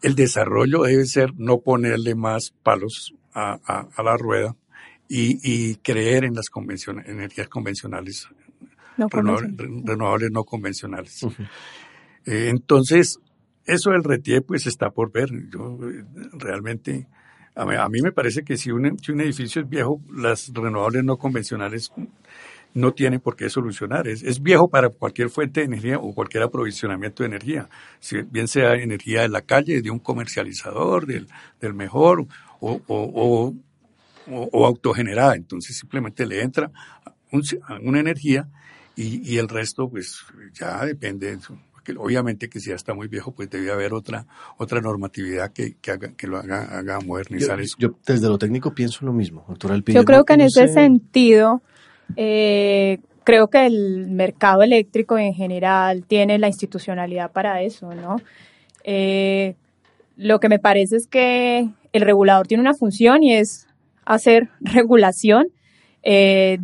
[0.03, 3.59] el desarrollo debe ser no ponerle más palos a,
[4.03, 4.57] la rueda
[5.09, 6.47] y, creer en las
[7.07, 8.29] energías convencionales,
[8.99, 11.23] renovables, no convencionales.
[12.25, 13.19] Eh, entonces,
[13.66, 15.29] eso del RETIE pues está por ver.
[15.51, 15.79] Yo
[16.33, 17.07] realmente,
[17.55, 21.16] a mí, me parece que si un, si un edificio es viejo, las renovables no
[21.16, 21.92] convencionales
[22.75, 24.09] no tienen por qué solucionar.
[24.09, 27.68] Es, es, viejo para cualquier fuente de energía o cualquier aprovisionamiento de energía,
[28.01, 31.29] si bien sea energía de la calle, de un comercializador, del,
[31.61, 32.27] del mejor
[32.61, 33.55] o, o,
[34.27, 35.35] o, autogenerada.
[35.35, 36.70] Entonces simplemente le entra
[37.83, 38.48] una energía
[38.96, 41.38] y, y, el resto pues ya depende de
[41.83, 44.27] que obviamente que si ya está muy viejo, pues debe haber otra,
[44.59, 47.77] otra normatividad que, que, haga, que lo haga, haga modernizar eso.
[47.79, 51.62] Yo desde lo técnico pienso lo mismo, doctor Yo creo que en ese sentido,
[52.16, 58.16] eh, creo que el mercado eléctrico en general tiene la institucionalidad para eso, ¿no?
[58.85, 59.55] Eh,
[60.16, 63.66] lo que me parece es que el regulador tiene una función y es
[64.05, 65.49] hacer regulación
[66.03, 66.59] eh,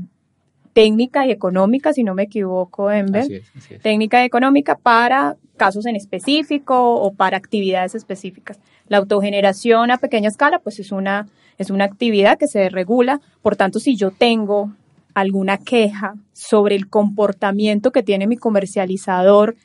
[0.72, 3.42] técnica y económica, si no me equivoco, Enver.
[3.83, 8.59] Técnica y económica para casos en específico o para actividades específicas.
[8.88, 11.26] La autogeneración a pequeña escala, pues es una,
[11.59, 13.20] es una actividad que se regula.
[13.42, 14.72] Por tanto, si yo tengo
[15.14, 19.57] alguna queja sobre el comportamiento que tiene mi comercializador,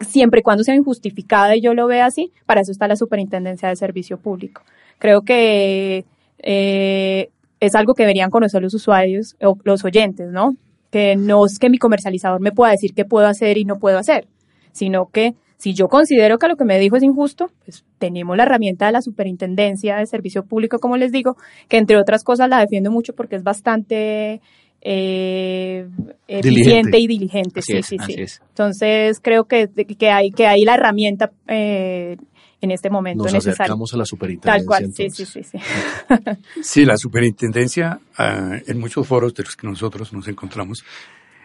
[0.00, 3.68] siempre y cuando sea injustificada y yo lo vea así, para eso está la Superintendencia
[3.68, 4.62] de Servicio Público.
[4.98, 6.04] Creo que
[6.38, 7.30] eh,
[7.62, 10.56] es algo que deberían conocer los usuarios o los oyentes, ¿no?
[10.90, 13.98] Que no es que mi comercializador me pueda decir qué puedo hacer y no puedo
[13.98, 14.26] hacer,
[14.72, 18.42] sino que si yo considero que lo que me dijo es injusto, pues tenemos la
[18.42, 21.36] herramienta de la Superintendencia de Servicio Público, como les digo,
[21.68, 24.40] que entre otras cosas la defiendo mucho porque es bastante
[24.80, 25.86] eh,
[26.26, 27.62] eficiente y diligente.
[27.62, 28.16] sí, sí, sí.
[28.48, 32.16] Entonces creo que, que, hay, que hay la herramienta eh,
[32.62, 34.58] en este momento Nos acercamos a la superintendencia.
[34.58, 35.58] Tal cual, sí, sí, sí, sí.
[36.62, 40.84] sí, la superintendencia, ah, en muchos foros de los que nosotros nos encontramos,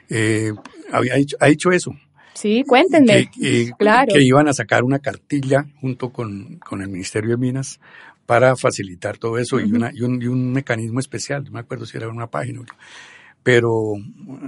[0.10, 0.54] eh,
[0.92, 1.92] había ha hecho eso.
[2.36, 3.32] Sí, cuéntenme.
[3.32, 4.14] Que, claro.
[4.14, 7.80] que iban a sacar una cartilla junto con, con el Ministerio de Minas
[8.28, 11.46] para facilitar todo eso y, una, y, un, y, un, mecanismo especial.
[11.46, 12.62] No me acuerdo si era una página
[13.44, 13.94] pero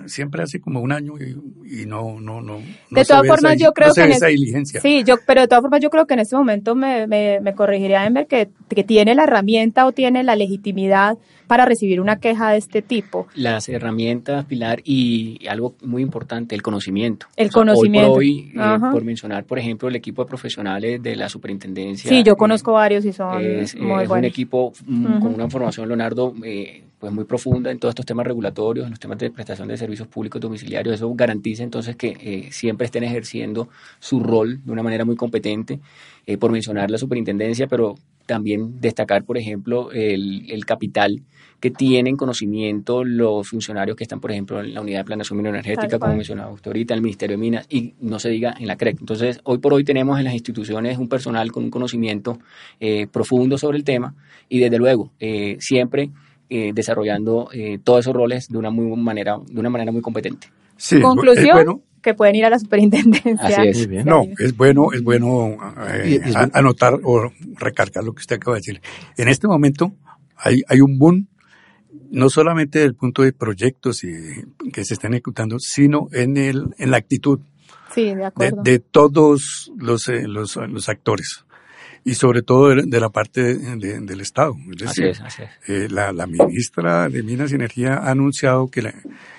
[0.08, 2.60] siempre hace como un año y, no, no, no.
[2.90, 4.10] De todas formas, yo creo que.
[4.10, 4.82] esa diligencia.
[4.82, 7.54] Sí, yo, pero de todas formas, yo creo que en este momento me, me, me
[7.54, 11.18] corregiría Ember que, que tiene la herramienta o tiene la legitimidad
[11.50, 13.28] para recibir una queja de este tipo.
[13.34, 17.26] Las herramientas, Pilar, y algo muy importante, el conocimiento.
[17.36, 18.12] El conocimiento.
[18.12, 22.08] Hoy por, hoy, eh, por mencionar, por ejemplo, el equipo de profesionales de la superintendencia.
[22.08, 25.88] Sí, yo conozco varios y son es, muy es un equipo mm, con una formación,
[25.88, 29.68] Leonardo, eh, pues muy profunda en todos estos temas regulatorios, en los temas de prestación
[29.70, 30.96] de servicios públicos domiciliarios.
[30.96, 35.80] Eso garantiza entonces que eh, siempre estén ejerciendo su rol de una manera muy competente,
[36.26, 41.24] eh, por mencionar la superintendencia, pero también destacar, por ejemplo, el, capital
[41.60, 45.98] que tienen conocimiento los funcionarios que están, por ejemplo, en la unidad de planeación energética,
[45.98, 49.00] como mencionaba usted ahorita, el Ministerio de Minas, y no se diga en la CREC.
[49.00, 52.38] Entonces, hoy por hoy tenemos en las instituciones un personal con un conocimiento
[52.80, 54.14] eh, profundo sobre el tema
[54.48, 56.12] y, desde luego, eh, siempre
[56.50, 57.50] eh, desarrollando
[57.84, 60.48] todos esos roles de una, muy manera, de una manera muy competente.
[60.78, 64.04] Sí, Conclusión, que pueden ir a la superintendencia.
[64.06, 65.58] No, es bueno, es bueno
[66.04, 66.22] eh,
[66.54, 68.82] anotar o recargar lo que usted acaba de decir.
[69.18, 69.94] En este momento
[70.38, 71.28] hay, hay un boom,
[72.12, 74.12] no solamente desde el punto de proyectos y,
[74.72, 77.40] que se están ejecutando, sino en, el, en la actitud
[78.64, 81.44] de, todos los, eh, los, los, actores
[82.10, 84.56] y sobre todo de, la parte del Estado.
[84.72, 85.12] Es decir,
[85.68, 88.96] eh, la, la, ministra de Minas y Energía ha anunciado que la,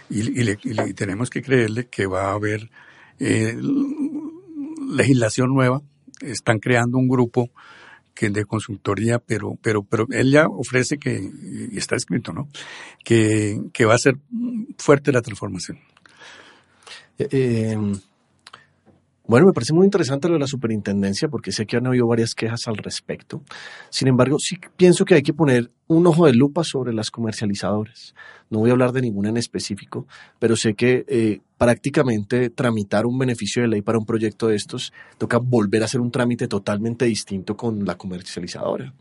[0.09, 0.57] y, le,
[0.95, 2.71] tenemos que creerle que va a haber
[3.19, 3.57] eh,
[4.89, 5.83] legislación nueva.
[6.21, 7.51] Están creando un grupo
[8.15, 11.29] que de consultoría, pero, pero, pero él ya ofrece que,
[11.73, 12.49] y está escrito, ¿no?
[13.05, 14.17] Que, que va a ser
[14.79, 15.81] fuerte la transformación.
[17.19, 17.77] Eh, eh
[19.31, 22.35] bueno, me parece muy interesante lo de la superintendencia porque sé que han habido varias
[22.35, 23.43] quejas al respecto.
[23.89, 28.17] Sin embargo, sí pienso que hay que poner un ojo de lupa sobre las comercializadoras.
[28.51, 30.09] No voy a hablar de ninguna en específico,
[30.41, 34.95] pero sé que eh, prácticamente tramitar un beneficio de ley para un proyecto de estos
[35.19, 38.95] toca volver a hacer un trámite totalmente distinto con la comercializadora.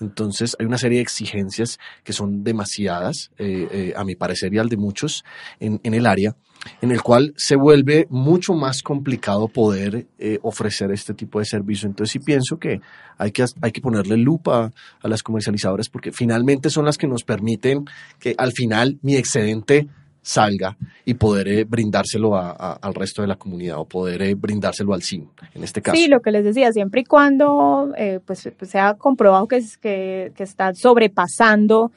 [0.00, 4.58] Entonces hay una serie de exigencias que son demasiadas, eh, eh, a mi parecer y
[4.58, 5.24] al de muchos
[5.60, 6.34] en, en el área
[6.82, 11.88] en el cual se vuelve mucho más complicado poder eh, ofrecer este tipo de servicio.
[11.88, 12.80] Entonces sí pienso que
[13.18, 17.22] hay que, hay que ponerle lupa a las comercializadoras porque finalmente son las que nos
[17.22, 17.84] permiten
[18.18, 19.88] que al final mi excedente
[20.30, 25.02] salga y poder eh, brindárselo al resto de la comunidad o poder eh, brindárselo al
[25.02, 25.96] CIN, en este caso.
[25.96, 27.92] Sí, lo que les decía, siempre y cuando
[28.24, 31.90] pues, pues, se ha comprobado que, que, que está sobrepasando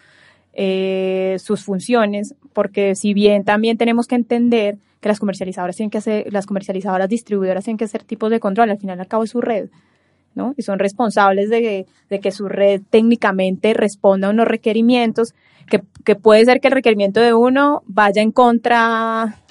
[0.55, 5.97] eh, sus funciones, porque si bien también tenemos que entender que las comercializadoras tienen que
[5.97, 9.23] hacer, las comercializadoras distribuidoras tienen que hacer tipos de control, al final y al cabo
[9.23, 9.69] es su red,
[10.35, 10.53] ¿no?
[10.57, 11.85] Y son responsables de,
[12.21, 15.33] que su red técnicamente responda a unos requerimientos,
[15.69, 19.41] que, que puede ser que el requerimiento de uno vaya en contra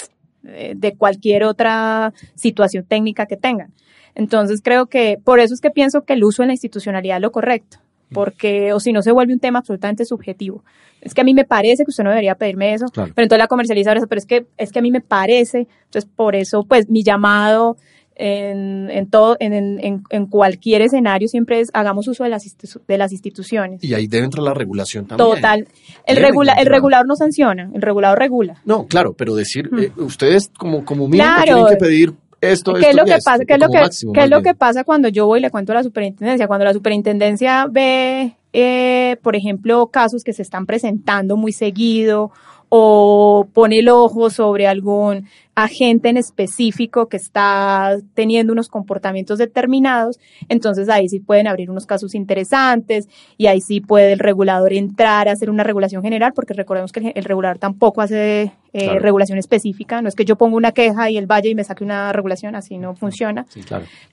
[0.45, 3.73] eh, de cualquier otra situación técnica que tengan.
[4.15, 7.23] Entonces creo que por eso es que pienso que el uso en la institucionalidad es
[7.23, 7.79] lo correcto
[8.13, 10.63] porque o si no se vuelve un tema absolutamente subjetivo.
[11.01, 13.49] Es que a mí me parece que usted no debería pedirme eso, pero entonces la
[13.49, 17.03] comercializadora, pero es que es que a mí me parece, entonces por eso pues mi
[17.03, 17.77] llamado
[18.15, 22.45] en, en todo en, en, en, cualquier escenario siempre es hagamos uso de las
[22.87, 23.83] de las instituciones.
[23.83, 25.31] Y ahí debe entrar la regulación también.
[25.31, 25.69] Total.
[26.07, 28.61] El regula, el regulador no sanciona, el regulador regula.
[28.65, 32.97] No, claro, pero decir eh, ustedes como como mínimo tienen que pedir esto, ¿Qué es
[32.97, 33.45] lo que pasa?
[33.47, 33.79] ¿Qué es lo que,
[34.13, 36.49] ¿qué es lo que pasa cuando yo voy y le cuento a la superintendencia?
[36.49, 42.33] Cuando la superintendencia ve, eh, por ejemplo, casos que se están presentando muy seguido
[42.75, 50.19] o pone el ojo sobre algún agente en específico que está teniendo unos comportamientos determinados,
[50.49, 55.29] entonces ahí sí pueden abrir unos casos interesantes y ahí sí puede el regulador entrar
[55.29, 60.01] a hacer una regulación general, porque recordemos que el, regulador tampoco hace eh, regulación específica,
[60.01, 62.57] no es que yo ponga una queja y él vaya y me saque una regulación,
[62.57, 63.45] así no funciona.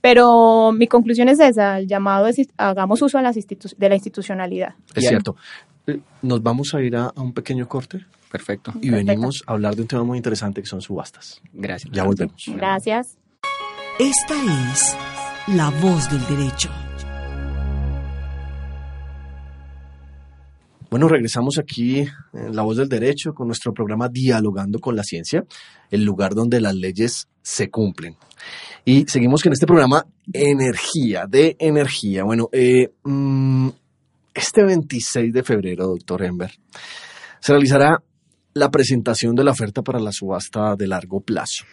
[0.02, 4.74] Pero mi conclusión es esa, el llamado es hagamos uso de, las de la institucionalidad.
[4.94, 5.38] Es cierto.
[5.90, 8.06] Eh, Nos vamos a ir a un pequeño corte.
[8.32, 8.74] Perfecto.
[8.82, 11.42] Y venimos a hablar de un tema muy interesante que son subastas.
[11.52, 11.92] Gracias.
[11.94, 12.44] Ya volvemos.
[12.56, 13.18] Gracias.
[13.98, 14.96] Esta es
[15.48, 16.70] la voz del derecho.
[20.90, 22.00] Bueno, regresamos aquí
[22.34, 25.46] en La Voz del Derecho con nuestro programa Dialogando con la Ciencia,
[25.92, 28.16] el lugar donde las leyes se cumplen.
[28.86, 32.24] Y seguimos con este programa Energía, de energía.
[32.24, 33.70] Bueno, eh, mm,
[34.34, 36.52] este 26 de febrero, doctor Ember,
[37.40, 38.04] se realizará
[38.54, 41.66] la presentación de la oferta para la subasta de largo plazo.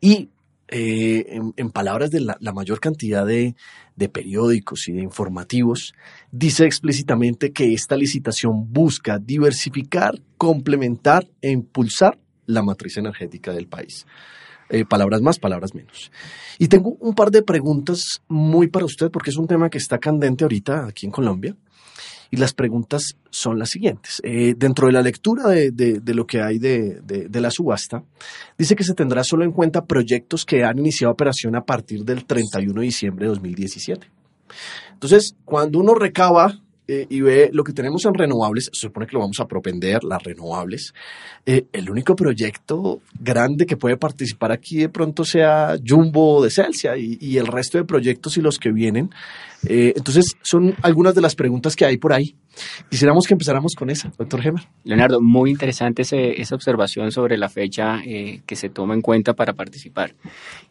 [0.00, 0.30] Y
[0.68, 3.54] eh, en, palabras de la, mayor cantidad de,
[4.12, 5.94] periódicos y de informativos,
[6.32, 14.06] dice explícitamente que esta licitación busca diversificar, complementar e impulsar la matriz energética del país.
[14.70, 16.10] Eh, palabras más, palabras menos.
[16.58, 19.98] Y tengo un par de preguntas muy para usted, porque es un tema que está
[19.98, 21.54] candente ahorita aquí en Colombia.
[22.34, 24.20] Y las preguntas son las siguientes.
[24.24, 28.02] Eh, dentro de la lectura de, lo que hay de, la subasta,
[28.58, 32.24] dice que se tendrá solo en cuenta proyectos que han iniciado operación a partir del
[32.24, 34.10] 31 de diciembre de 2017.
[34.94, 39.12] Entonces, cuando uno recaba eh, y ve lo que tenemos en renovables, se supone que
[39.12, 40.92] lo vamos a propender, las renovables,
[41.46, 46.96] eh, el único proyecto grande que puede participar aquí de pronto sea Jumbo de Celsia
[46.96, 49.10] y, y el resto de proyectos y los que vienen.
[49.66, 52.34] Eh, entonces, son algunas de las preguntas que hay por ahí.
[52.90, 54.62] Quisiéramos que empezáramos con esa, doctor Gemer.
[54.84, 59.34] Leonardo, muy interesante ese, esa observación sobre la fecha eh, que se toma en cuenta
[59.34, 60.14] para participar.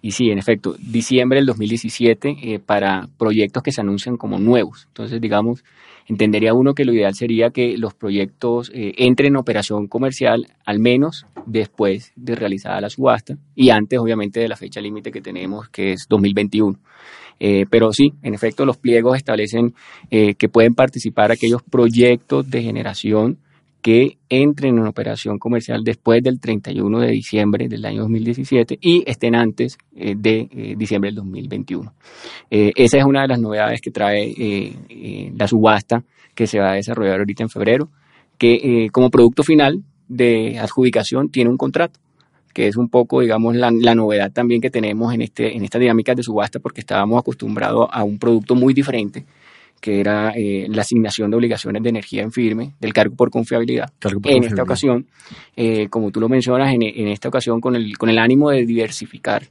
[0.01, 4.85] Y sí, en efecto, diciembre del 2017 eh, para proyectos que se anuncian como nuevos.
[4.87, 5.63] Entonces, digamos,
[6.07, 10.79] entendería uno que lo ideal sería que los proyectos eh, entren en operación comercial al
[10.79, 15.69] menos después de realizada la subasta y antes, obviamente, de la fecha límite que tenemos,
[15.69, 16.79] que es 2021.
[17.45, 19.73] Eh, pero sí, en efecto, los pliegos establecen
[20.09, 23.39] eh, que pueden participar aquellos proyectos de generación
[23.81, 29.35] que entren en operación comercial después del 31 de diciembre del año 2017 y estén
[29.35, 31.93] antes eh, de diciembre del 2021.
[32.49, 34.33] Eh, esa es una de las novedades que trae
[35.35, 36.01] la subasta
[36.33, 37.89] que se va a desarrollar ahorita en febrero,
[38.37, 41.99] que como producto final de adjudicación tiene un contrato
[42.53, 45.79] que es un poco, digamos, la, la, novedad también que tenemos en, este, en esta
[45.79, 49.25] dinámica de subasta, porque estábamos acostumbrados a un producto muy diferente,
[49.81, 53.91] que era eh, la asignación de obligaciones de energía en firme del cargo por confiabilidad.
[53.99, 54.53] Cargo por en confiabilidad.
[54.53, 55.07] esta ocasión,
[55.57, 58.65] eh, como tú lo mencionas, en, en, esta ocasión con el, con el ánimo de
[58.65, 59.43] diversificar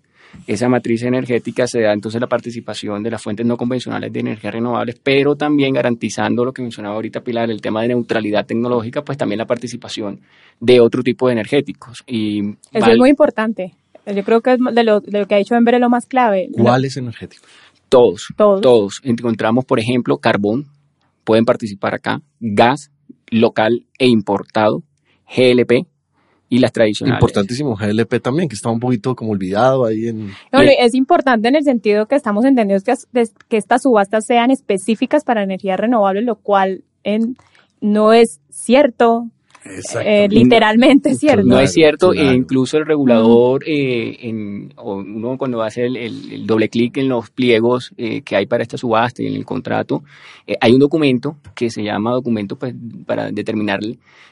[0.46, 4.50] esa matriz energética se da entonces la participación de las fuentes no convencionales de energía
[4.50, 9.18] renovables, pero también garantizando lo que mencionaba ahorita Pilar, el tema de neutralidad tecnológica, pues
[9.18, 10.20] también la participación
[10.60, 12.02] de otro tipo de energéticos.
[12.06, 13.74] Y Eso vale, es muy importante.
[14.06, 16.06] Yo creo que es de lo, de lo que ha dicho Ember es lo más
[16.06, 16.48] clave.
[16.52, 17.48] ¿Cuáles energéticos?
[17.88, 19.00] Todos, todos, todos.
[19.04, 20.66] Encontramos, por ejemplo, carbón,
[21.24, 22.90] pueden participar acá, gas
[23.30, 24.82] local e importado,
[25.34, 25.91] GLP
[26.52, 27.18] y las tradicionales.
[27.18, 30.26] Importantísimo GLP también, que está un poquito como olvidado ahí en...
[30.52, 35.24] No, es importante en el sentido que estamos entendiendo que, que estas subastas sean específicas
[35.24, 37.38] para energías renovables, lo cual en,
[37.80, 39.30] no es cierto
[39.64, 41.46] eh, literalmente es cierto.
[41.46, 42.30] No es cierto, claro.
[42.30, 47.08] e incluso el regulador, eh, en, uno cuando hace el, el, el doble clic en
[47.08, 50.02] los pliegos eh, que hay para esta subasta y en el contrato,
[50.46, 52.74] eh, hay un documento que se llama documento pues,
[53.06, 53.80] para determinar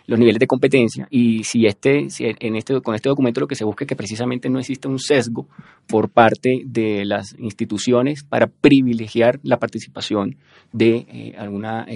[0.06, 3.54] los niveles de competencia y si este, si en este, con este documento lo que
[3.54, 5.46] se busca es que precisamente no exista un sesgo
[5.86, 10.36] por parte de las instituciones para privilegiar la participación
[10.72, 11.86] de eh, alguna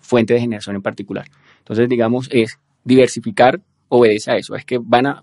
[0.00, 1.26] fuente de generación en particular.
[1.58, 5.22] Entonces, digamos, es diversificar obedece a eso, es que van a,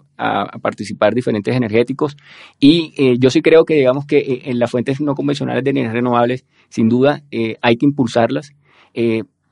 [0.61, 2.15] participar diferentes energéticos
[2.59, 5.71] y eh, yo sí creo que digamos que eh, en las fuentes no convencionales de
[5.71, 8.53] energías renovables, sin duda eh, hay que impulsarlas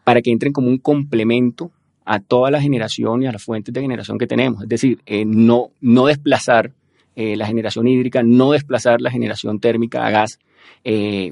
[0.03, 1.71] para que entren como un complemento
[2.05, 5.71] a toda la generación y a las fuentes de generación que tenemos, es decir, no,
[5.81, 6.73] no desplazar
[7.15, 10.37] la generación hídrica, no desplazar la generación térmica a gas,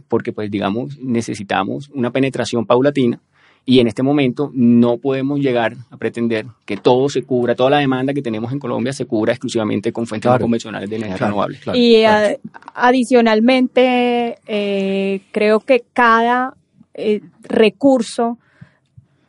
[0.07, 3.21] porque pues digamos necesitamos una penetración paulatina
[3.69, 7.80] y en este momento no podemos llegar a pretender que todo se cubra, toda la
[7.80, 10.39] demanda que tenemos en Colombia se cubra exclusivamente con fuentes claro.
[10.39, 11.60] no convencionales de energía claro, renovable.
[11.60, 12.38] Claro, y ad
[12.73, 16.56] adicionalmente, eh, creo que cada
[16.93, 18.38] eh, recurso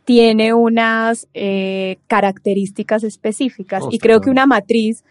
[0.05, 5.03] tiene unas eh, características específicas oh, y creo que una matriz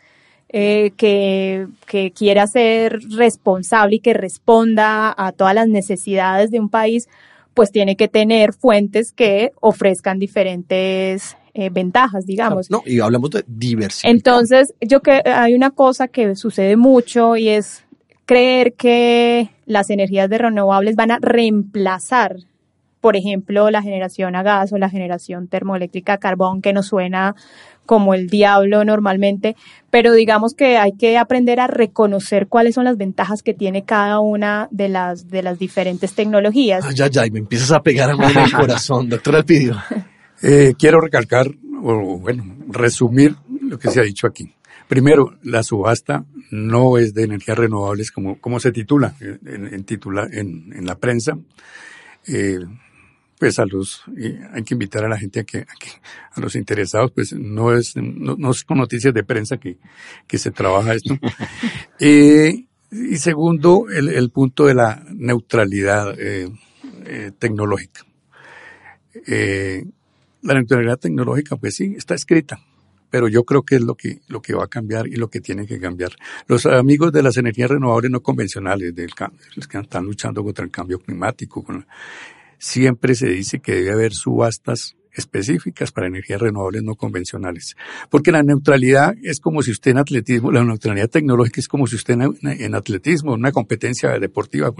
[0.47, 6.69] eh, que, que, quiera ser responsable y que responda a todas las necesidades de un
[6.69, 7.09] país,
[7.57, 12.69] pues tiene que tener fuentes que ofrezcan diferentes eh, ventajas, digamos.
[12.69, 14.11] No, y hablamos de diversidad.
[14.11, 17.83] Entonces, yo que hay una cosa que sucede mucho y es
[18.27, 22.35] creer que las energías de renovables van a reemplazar,
[23.01, 27.33] por ejemplo, la generación a gas o la generación termoeléctrica a carbón, que nos suena
[27.87, 29.55] como el diablo normalmente,
[29.89, 34.19] pero digamos que hay que aprender a reconocer cuáles son las ventajas que tiene cada
[34.19, 36.85] una de las, de las diferentes tecnologías.
[36.85, 39.75] Ay, ay, ay, me empiezas a pegar a mí en el corazón, doctor Alpidio.
[40.43, 41.47] Eh, quiero recalcar,
[41.81, 44.53] o bueno, resumir lo que se ha dicho aquí.
[44.87, 50.27] Primero, la subasta no es de energías renovables como, como se titula en, en, titula,
[50.31, 51.37] en, en la prensa.
[52.27, 52.59] Eh,
[53.37, 55.89] pues a los eh, hay que invitar a la gente a que, a que
[56.31, 59.77] a los interesados pues no es no, no, es con noticias de prensa que,
[60.27, 61.17] que se trabaja esto
[61.99, 66.49] eh, y segundo el, el, punto de la neutralidad eh,
[67.37, 68.05] tecnológica
[70.41, 72.59] la neutralidad tecnológica pues sí está escrita
[73.09, 75.39] pero yo creo que es lo que, lo que va a cambiar y lo que
[75.39, 76.11] tiene que cambiar.
[76.47, 79.11] Los amigos de las energías renovables no convencionales, del,
[79.55, 81.85] los que están luchando contra el cambio climático, con,
[82.57, 87.75] siempre se dice que debe haber subastas específicas para energías renovables no convencionales.
[88.09, 91.95] Porque la neutralidad es como si usted en atletismo, la neutralidad tecnológica es como si
[91.95, 94.73] usted en, en atletismo, en una competencia deportiva,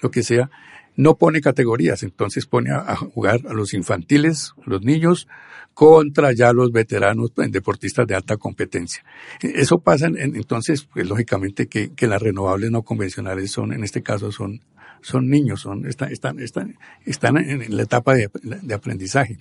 [0.00, 0.50] lo que sea,
[0.94, 5.26] no pone categorías, entonces pone a, jugar a los infantiles, los niños,
[5.74, 9.02] contra ya los veteranos pues, deportistas de alta competencia.
[9.40, 14.30] Eso pasa entonces, pues lógicamente que, que las renovables no convencionales son, en este caso
[14.30, 14.60] son
[15.02, 19.36] son niños, son, están, están, están, están en la etapa de, de aprendizaje.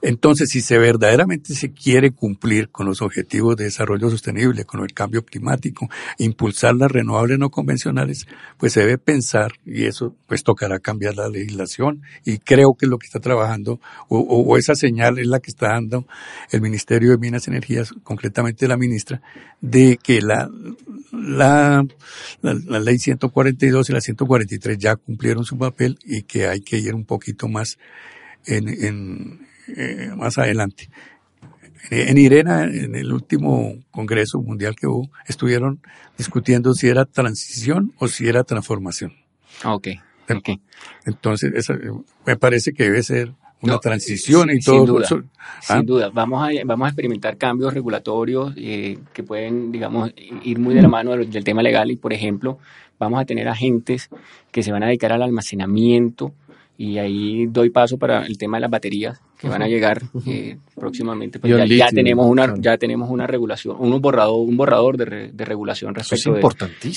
[0.00, 4.92] Entonces, si se verdaderamente se quiere cumplir con los objetivos de desarrollo sostenible, con el
[4.92, 5.88] cambio climático,
[6.18, 8.26] impulsar las renovables no convencionales,
[8.58, 12.90] pues se debe pensar, y eso pues tocará cambiar la legislación, y creo que es
[12.90, 16.06] lo que está trabajando, o, o esa señal es la que está dando
[16.50, 19.20] el Ministerio de Minas y Energías, concretamente la ministra,
[19.60, 20.50] de que la,
[21.12, 21.84] la,
[22.40, 26.78] la, la ley 142 y la 143 ya cumplieron su papel y que hay que
[26.78, 27.78] ir un poquito más
[28.46, 30.88] en, en eh, más adelante.
[31.90, 35.80] En Irena, en el último Congreso Mundial que hubo, estuvieron
[36.16, 39.14] discutiendo si era transición o si era transformación.
[39.64, 39.88] Ok.
[40.30, 40.60] okay.
[41.04, 41.52] Entonces,
[42.24, 44.78] me parece que debe ser una transición y todo.
[44.78, 45.24] Sin duda,
[45.68, 45.76] ¿Ah?
[45.76, 46.10] sin duda.
[46.12, 50.12] Vamos a, vamos a experimentar cambios regulatorios eh, que pueden, digamos,
[50.42, 52.58] ir muy de la mano del, tema legal y, por ejemplo,
[53.02, 54.08] vamos a tener agentes
[54.50, 56.32] que se van a dedicar al almacenamiento
[56.78, 60.56] y ahí doy paso para el tema de las baterías que van a llegar eh,
[60.74, 61.38] próximamente.
[61.38, 65.94] Pues ya, tenemos una ya tenemos una regulación, un borrador, un borrador de, de regulación
[65.94, 66.32] respecto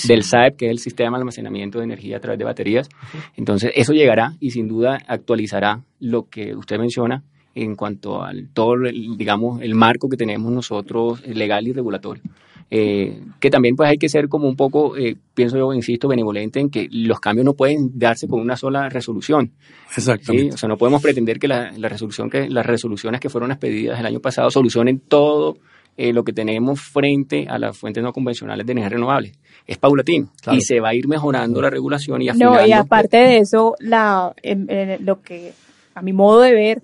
[0.08, 2.90] del SAEP, que es el sistema de almacenamiento de energía a través de baterías.
[3.36, 8.76] Entonces eso llegará y sin duda actualizará lo que usted menciona en cuanto al todo,
[9.18, 12.24] digamos, el marco que tenemos nosotros legal y regulatorio.
[12.72, 16.60] Eh, que también pues hay que ser como un poco, eh, pienso yo, insisto, benevolente
[16.60, 19.52] en que los cambios no pueden darse con una sola resolución.
[19.96, 20.56] Exactamente.
[20.56, 24.06] O sea, no podemos pretender que la, resolución que las resoluciones que fueron expedidas el
[24.06, 25.58] año pasado solucionen todo
[25.96, 29.34] eh, lo que tenemos frente a las fuentes no convencionales de energía renovable.
[29.68, 32.60] Es paulatino y se va a ir mejorando la regulación y afinando.
[32.60, 34.34] No, y aparte de eso, la,
[35.00, 35.54] lo que
[35.96, 36.82] a mi modo de ver,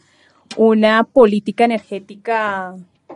[0.58, 2.76] una política energética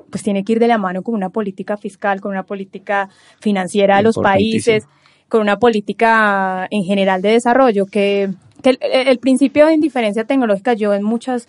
[0.09, 3.97] pues tiene que ir de la mano con una política fiscal, con una política financiera
[3.97, 4.87] de los países,
[5.27, 8.29] con una política en general de desarrollo, que,
[8.63, 11.47] el, principio de indiferencia tecnológica yo en muchas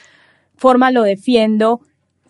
[0.56, 1.80] formas lo defiendo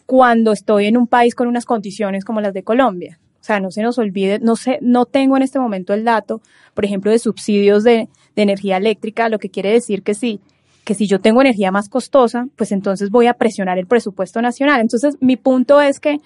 [0.04, 3.18] cuando estoy en un país con unas condiciones como las de Colombia.
[3.40, 6.40] O sea, no se nos olvide, no sé, no tengo en este momento el dato,
[6.74, 10.40] por ejemplo, de subsidios de, de energía eléctrica, lo que quiere decir que sí,
[10.86, 14.80] que si yo tengo energía más costosa, pues entonces voy a presionar el presupuesto nacional.
[14.80, 16.20] Entonces, mi punto es que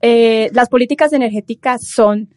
[0.00, 2.30] eh, las políticas energéticas son,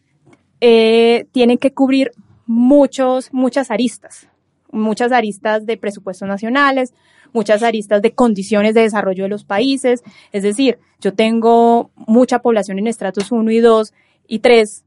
[0.60, 2.10] eh, tienen que cubrir
[2.46, 4.28] muchos, muchas aristas,
[4.70, 6.92] muchas aristas de presupuestos nacionales,
[7.32, 10.02] muchas aristas de condiciones de desarrollo de los países.
[10.32, 13.94] Es decir, yo tengo mucha población en estratos 1 y 2
[14.26, 14.84] y 3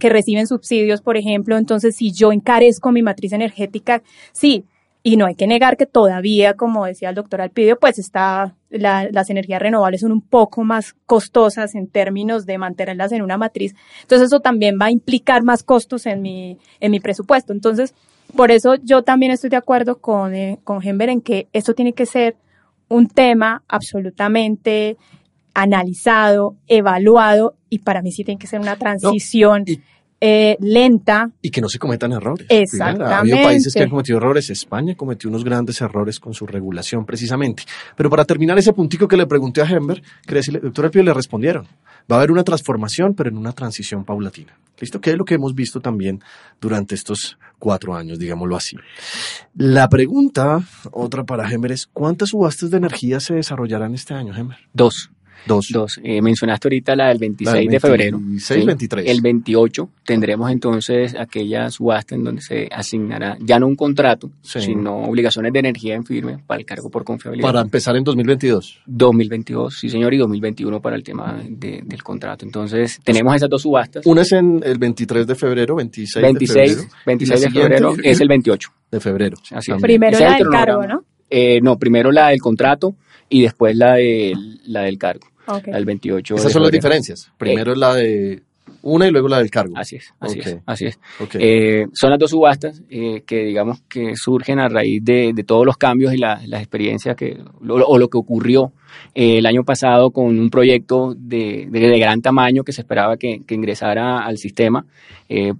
[0.00, 1.56] que reciben subsidios, por ejemplo.
[1.56, 4.02] Entonces, si yo encarezco mi matriz energética,
[4.32, 4.64] sí,
[5.02, 9.30] y no hay que negar que todavía, como decía el doctor Alpidio, pues está, las
[9.30, 13.74] energías renovables son un poco más costosas en términos de mantenerlas en una matriz.
[14.02, 17.52] Entonces eso también va a implicar más costos en mi, en mi presupuesto.
[17.52, 17.94] Entonces,
[18.36, 21.94] por eso yo también estoy de acuerdo con, eh, con Gember en que esto tiene
[21.94, 22.36] que ser
[22.88, 24.98] un tema absolutamente
[25.54, 29.64] analizado, evaluado y para mí sí tiene que ser una transición.
[30.20, 31.30] Eh, lenta.
[31.40, 32.46] Y que no se cometan errores.
[32.50, 33.14] Exactamente.
[33.14, 34.50] Ha habido países que han cometido errores.
[34.50, 37.62] España cometió unos grandes errores con su regulación, precisamente.
[37.96, 41.14] Pero para terminar ese puntico que le pregunté a Hember, quería decirle, doctor Alpio, le
[41.14, 41.66] respondieron.
[42.10, 44.58] Va a haber una transformación, pero en una transición paulatina.
[44.78, 45.00] ¿Listo?
[45.00, 46.20] Que es lo que hemos visto también
[46.60, 48.76] durante estos cuatro años, digámoslo así.
[49.54, 50.60] La pregunta,
[50.90, 54.58] otra para Hember, es ¿cuántas subastas de energía se desarrollarán este año, Hember?
[54.72, 55.10] Dos.
[55.46, 55.68] Dos.
[55.70, 56.00] Dos.
[56.02, 58.18] Eh, mencionaste ahorita la del 26 de febrero.
[58.18, 59.08] 26, 23.
[59.08, 65.04] El 28 tendremos entonces aquella subasta en donde se asignará ya no un contrato, sino
[65.04, 67.48] obligaciones de energía en firme para el cargo por confiabilidad.
[67.48, 68.82] Para empezar en 2022.
[68.86, 72.44] 2022, sí señor, y 2021 para el tema del contrato.
[72.44, 74.04] Entonces tenemos esas dos subastas.
[74.06, 76.90] Una es en el 23 de febrero, 26, 26 de febrero.
[77.06, 78.70] 26 de febrero es el 28.
[78.90, 79.36] De febrero.
[79.52, 81.04] Así Primero la del cargo, ¿no?
[81.28, 82.96] Eh, no, primero la del contrato
[83.28, 84.34] y después la, de,
[84.66, 85.29] la del cargo.
[85.50, 86.34] Al 28.
[86.36, 87.30] Esas son las diferencias.
[87.36, 88.42] Primero es la de
[88.82, 89.74] una y luego la del cargo.
[89.76, 90.58] Así es, así es.
[90.64, 90.98] Así es.
[91.34, 95.76] Eh, son las dos subastas eh, que digamos que surgen a raíz de, todos los
[95.76, 97.38] cambios y las experiencias que,
[97.68, 98.72] o lo que ocurrió
[99.14, 103.42] eh, el año pasado con un proyecto de, de, gran tamaño que se esperaba que,
[103.46, 104.84] que ingresara al sistema.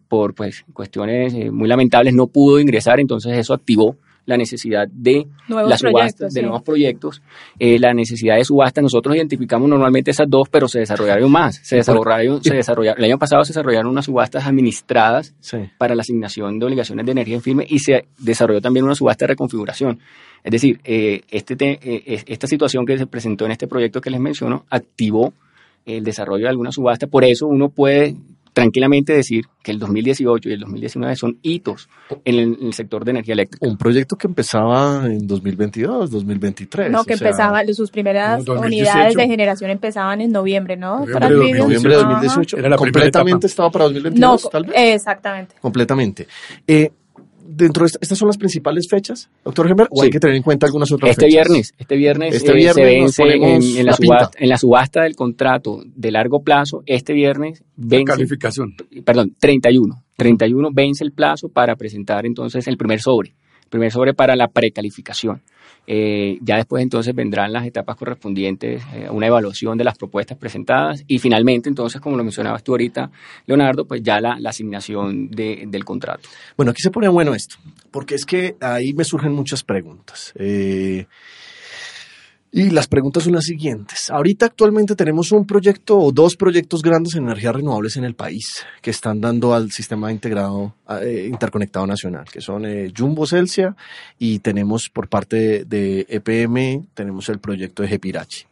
[0.08, 3.96] por pues cuestiones muy lamentables no pudo ingresar, entonces eso activó
[4.30, 6.46] la necesidad de Nuevos las subastas, de sí.
[6.46, 7.20] nuevos proyectos,
[7.58, 8.82] eh, la necesidad de subastas.
[8.82, 11.60] Nosotros identificamos normalmente esas dos, pero se desarrollaron más.
[11.62, 15.58] Se desarrollaron, se desarrollaron, el año pasado se desarrollaron unas subastas administradas Sí.
[15.76, 19.24] para la asignación de obligaciones de energía en firme y se desarrolló también una subasta
[19.24, 19.98] de reconfiguración.
[20.42, 24.00] Es decir, eh, este te- eh, es- esta situación que se presentó en este proyecto
[24.00, 25.34] que les menciono activó
[25.84, 27.06] el desarrollo de alguna subasta.
[27.08, 28.14] Por eso uno puede
[28.52, 31.88] tranquilamente decir que el 2018 y el 2019 son hitos
[32.24, 33.66] en el, en el sector de energía eléctrica.
[33.66, 36.90] Un proyecto que empezaba en 2022, 2023.
[36.90, 38.66] No, que o sea, empezaba, sus primeras No, 2018.
[38.92, 41.00] unidades de generación empezaban en noviembre, ¿no?
[41.00, 41.58] Noviembre Para de Trivium?
[41.58, 42.08] Noviembre de Ajá.
[42.08, 42.56] 2018.
[42.58, 43.50] Era la primera completamente etapa.
[43.50, 44.74] estaba para No, 2022, tal vez.
[44.94, 45.54] exactamente.
[45.60, 46.26] Completamente.
[46.66, 46.90] Eh,
[47.50, 50.42] dentro de esta- estas son las principales fechas, doctor Gember, o hay que tener en
[50.42, 51.34] cuenta algunas otras Este fechas?
[51.48, 55.02] viernes, este viernes, Este eh, viernes se vence en, la la subasta, en la subasta
[55.02, 56.82] del contrato de largo plazo.
[56.86, 58.74] Este viernes vence, Calificación.
[59.04, 60.02] perdón, 31.
[60.16, 64.48] 31 vence el plazo para presentar entonces el primer sobre, el primer sobre para la
[64.48, 65.42] precalificación.
[65.92, 71.02] Eh, ya después entonces vendrán las etapas correspondientes, eh, una evaluación de las propuestas presentadas
[71.08, 73.10] y finalmente entonces, como lo mencionabas tú ahorita,
[73.46, 76.28] Leonardo, pues ya la, asignación de- del contrato.
[76.56, 77.56] Bueno, aquí se pone bueno esto,
[77.90, 80.32] porque es que ahí me surgen muchas preguntas.
[80.36, 81.06] Eh,
[82.52, 84.10] y las preguntas son las siguientes.
[84.10, 88.64] Ahorita actualmente tenemos un proyecto o dos proyectos grandes en energías renovables en el país
[88.82, 93.76] que están dando al sistema integrado, eh, interconectado nacional, que son eh, Jumbo Celsia
[94.18, 98.46] y tenemos por parte de EPM, tenemos el proyecto de Gepirachi.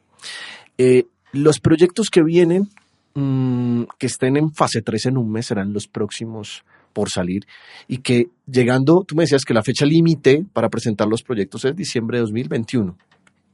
[0.76, 2.68] Eh, los proyectos que vienen,
[3.14, 7.46] mm, que estén en fase 3 en un mes, serán los próximos por salir
[7.86, 11.76] y que llegando, tú me decías que la fecha límite para presentar los proyectos es
[11.76, 12.96] diciembre de 2021.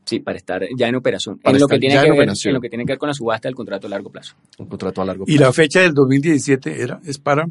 [0.05, 1.39] Sí, para estar ya en operación.
[1.39, 2.51] Para en lo, que tiene ya que en ver, operación.
[2.51, 4.35] en lo que tiene que ver con la subasta del contrato a largo plazo.
[4.59, 5.49] Un contrato a largo Y plazo.
[5.49, 7.47] la fecha del 2017 era, es para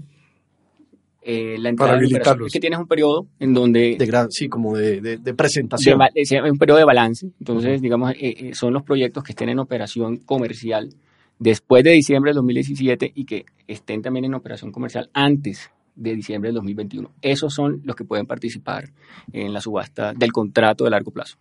[1.26, 2.00] Eh, la Para entrada en operación.
[2.04, 2.48] habilitarlos.
[2.48, 5.98] Es que tienes un periodo en donde de sí, como de, de- presentación.
[6.16, 7.28] es un periodo de balance.
[7.40, 8.18] Entonces, digamos, eh,
[8.50, 10.90] eh, son los proyectos que estén en operación comercial
[11.40, 16.50] después de diciembre del 2017 y que estén también en operación comercial antes de diciembre
[16.50, 17.10] del 2021.
[17.22, 18.90] Esos son los que pueden participar
[19.32, 21.38] en la subasta del contrato de largo plazo.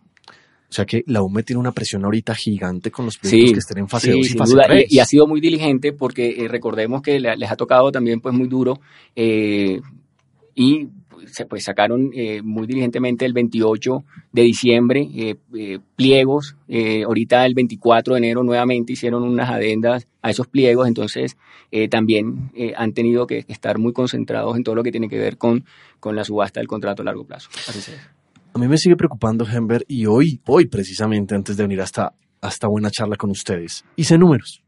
[0.73, 3.59] O sea que la UME tiene una presión ahorita gigante con los proyectos Sí, que
[3.59, 4.63] estén en fase sí, 2 y fase duda.
[4.65, 4.85] 3.
[4.91, 8.21] Y, y ha sido muy diligente porque eh, recordemos que le- les ha tocado también
[8.21, 8.79] pues muy duro
[9.15, 9.79] eh,
[10.55, 10.87] y
[11.27, 16.55] se pues sacaron eh, muy diligentemente el 28 de diciembre eh, eh, pliegos.
[17.05, 20.87] ahorita el 24 de enero nuevamente hicieron unas adendas a esos pliegos.
[20.87, 21.37] Entonces
[21.71, 25.19] eh, también eh, han tenido que estar muy concentrados en todo lo que tiene que
[25.19, 25.65] ver con,
[25.99, 27.49] con la subasta del contrato a largo plazo.
[27.67, 27.99] Así es.
[28.53, 32.67] A mí me sigue preocupando, Hember, y hoy, hoy precisamente, antes de venir hasta, hasta
[32.67, 34.61] buena charla con ustedes, hice números.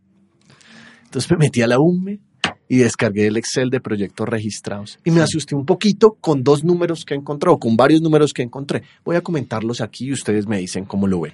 [1.04, 2.20] Entonces me metí a la UME
[2.68, 4.98] y descargué el Excel de proyectos registrados.
[5.06, 8.42] Y me asusté un poquito con dos números que encontré, o con varios números que
[8.42, 8.82] encontré.
[9.04, 11.34] Voy a comentarlos aquí y ustedes me dicen cómo lo ven.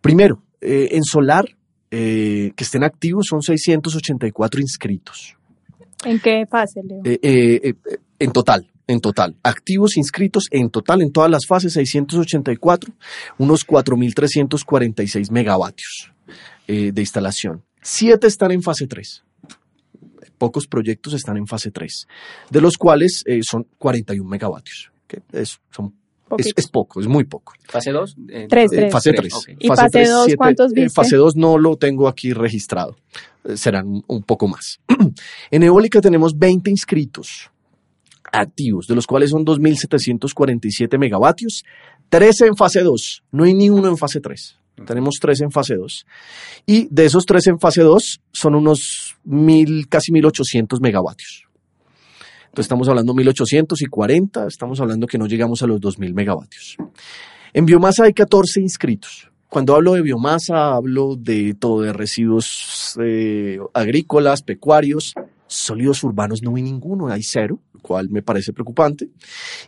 [0.00, 1.44] Primero, eh, en Solar,
[1.90, 5.36] eh, que estén activos, son 684 inscritos.
[6.04, 7.02] ¿En qué fase, Leo?
[7.04, 9.36] Eh, eh, eh, en total, en total.
[9.42, 12.92] Activos inscritos en total en todas las fases, 684,
[13.38, 16.12] unos 4.346 megavatios
[16.66, 17.62] eh, de instalación.
[17.82, 19.24] Siete están en fase 3.
[20.38, 22.06] Pocos proyectos están en fase 3,
[22.50, 24.90] de los cuales eh, son 41 megavatios.
[25.06, 25.94] que es, son-
[26.38, 27.54] es, es poco, es muy poco.
[27.68, 28.14] Fase 2.
[28.48, 28.92] Tres, Eh, tres.
[28.92, 29.34] fase Tres, 3.
[29.34, 29.48] ok.
[29.58, 30.90] ¿Y fase dos cuántos viste?
[30.90, 32.96] fase 2 no lo tengo aquí registrado.
[33.44, 34.78] Eh, Serán un- un poco más.
[35.50, 37.50] en eólica tenemos 20 inscritos
[38.32, 41.64] activos, de los cuales son 2.747 megavatios,
[42.08, 44.56] 13 en fase 2, no hay ni uno en fase 3.
[44.86, 46.06] Tenemos 3 en fase 2.
[46.66, 51.44] Y de esos 3 en fase 2 son unos mil, casi 1.800 megavatios.
[52.44, 56.76] Entonces estamos hablando 1.840, estamos hablando que no llegamos a los 2.000 megavatios.
[57.52, 59.30] En biomasa hay 14 inscritos.
[59.48, 65.14] Cuando hablo de biomasa, hablo de todo, de residuos eh, agrícolas, pecuarios,
[65.50, 69.10] sólidos urbanos no hay ninguno, hay cero, lo cual me parece preocupante.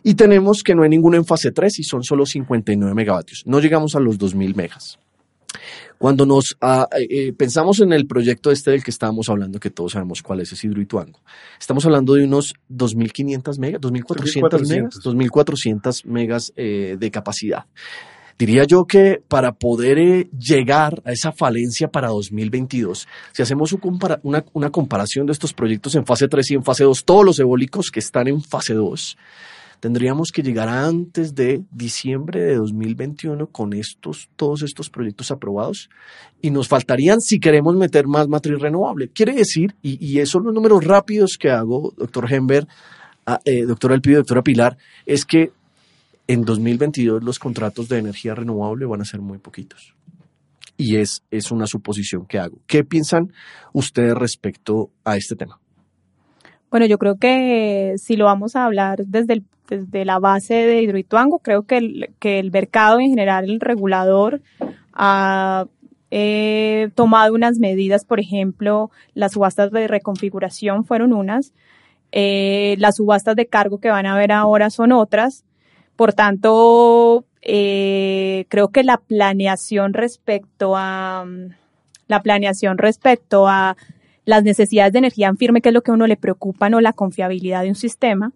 [0.01, 3.43] Y tenemos que no hay ninguno en fase 3 y son solo 59 megavatios.
[3.45, 4.99] No llegamos a los 2000 megas.
[5.97, 9.93] Cuando nos ah, eh, pensamos en el proyecto este del que estábamos hablando, que todos
[9.93, 11.19] sabemos cuál es, es Hidroituango,
[11.59, 17.65] estamos hablando de unos 2.500 megas, 2.400 megas, 2.400 megas eh, de capacidad.
[18.37, 23.75] Diría yo que para poder eh, llegar a esa falencia para 2022, si hacemos
[24.53, 27.91] una, comparación de estos proyectos en fase 3 y en fase 2, todos los eólicos
[27.91, 29.17] que están en fase 2,
[29.79, 35.89] tendríamos que llegar antes de diciembre de 2021 con estos, todos estos proyectos aprobados
[36.41, 39.09] y nos faltarían si queremos meter más matriz renovable.
[39.09, 42.67] Quiere decir, y, y esos son los números rápidos que hago, doctor Hember,
[43.25, 45.51] ah, eh, doctora Elpidio, doctora Pilar, es que
[46.27, 49.95] en 2022 los contratos de energía renovable van a ser muy poquitos.
[50.77, 52.57] Y es, es una suposición que hago.
[52.65, 53.31] ¿Qué piensan
[53.73, 55.59] ustedes respecto a este tema?
[56.71, 61.39] Bueno, yo creo que si lo vamos a hablar desde, desde la base de Hidroituango,
[61.39, 64.41] creo que el, que el mercado en general, el regulador,
[64.91, 65.67] ha
[66.09, 71.53] eh, tomado unas medidas, por ejemplo, las subastas de reconfiguración fueron unas,
[72.11, 75.43] eh, las subastas de cargo que van a haber ahora son otras.
[75.95, 81.25] Por tanto, eh, creo que la planeación respecto a
[82.07, 83.75] la planeación respecto a
[84.25, 86.79] las necesidades de energía en firme, que es lo que a uno le preocupa, no
[86.81, 88.31] la confiabilidad de un sistema,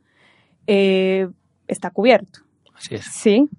[0.68, 1.28] eh,
[1.68, 2.40] está cubierto.
[2.74, 3.06] Así es.
[3.06, 3.50] Sí,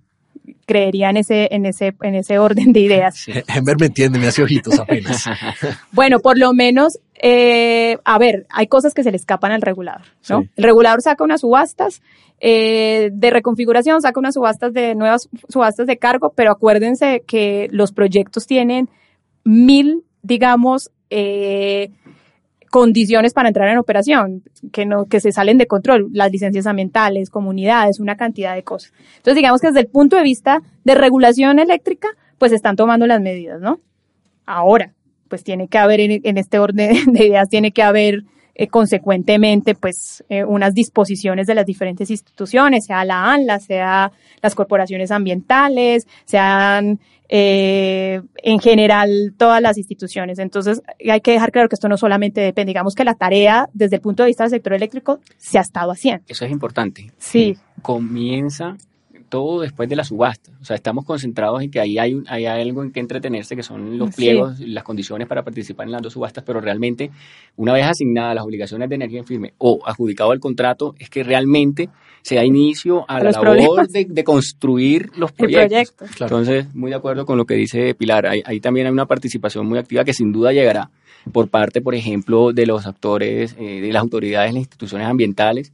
[0.67, 3.27] creería en ese, en ese, en ese orden de ideas.
[3.49, 5.25] Hember me entiende, me hace ojitos apenas.
[5.93, 10.07] bueno, por lo menos, eh, a ver, hay cosas que se le escapan al regulador,
[10.29, 10.43] ¿no?
[10.43, 10.51] Sí.
[10.57, 12.01] El regulador saca unas subastas
[12.41, 17.93] eh, de reconfiguración, saca unas subastas de nuevas subastas de cargo, pero acuérdense que los
[17.93, 18.89] proyectos tienen
[19.45, 21.91] mil, digamos, eh,
[22.71, 24.43] condiciones para entrar en operación,
[24.73, 28.93] que no, que se salen de control, las licencias ambientales, comunidades, una cantidad de cosas.
[29.17, 33.21] Entonces, digamos que desde el punto de vista de regulación eléctrica, pues están tomando las
[33.21, 33.81] medidas, ¿no?
[34.47, 34.95] Ahora,
[35.29, 38.25] pues tiene que haber en, en este orden de ideas, tiene que haber
[38.61, 44.11] eh, consecuentemente, pues, eh, unas disposiciones de las diferentes instituciones, sea la ANLA, sea
[44.43, 46.99] las corporaciones ambientales, sean
[47.29, 50.41] eh, en general todas las instituciones.
[50.41, 53.95] Entonces, hay que dejar claro que esto no solamente depende, digamos que la tarea desde
[53.95, 56.25] el punto de vista del sector eléctrico se ha estado haciendo.
[56.27, 57.13] Eso es importante.
[57.17, 57.57] Sí.
[57.81, 58.77] Comienza
[59.29, 60.51] todo después de la subasta.
[60.61, 63.63] O sea, estamos concentrados en que ahí hay, un- hay algo en que entretenerse, que
[63.63, 64.17] son los Sí.
[64.23, 67.11] pliegos, las condiciones para participar en las dos subastas, pero realmente,
[67.57, 71.23] una vez asignadas las obligaciones de energía en firme o adjudicado el contrato, es que
[71.23, 71.89] realmente
[72.23, 75.69] se da inicio a la Los labor de, de construir los proyectos.
[75.69, 76.05] proyecto.
[76.17, 76.39] Claro.
[76.39, 78.27] Entonces, muy de acuerdo con lo que dice Pilar.
[78.27, 80.91] Ahí, ahí también hay una participación muy activa que sin duda llegará
[81.33, 85.71] por parte, por ejemplo, de los actores, eh, de las autoridades, las instituciones ambientales.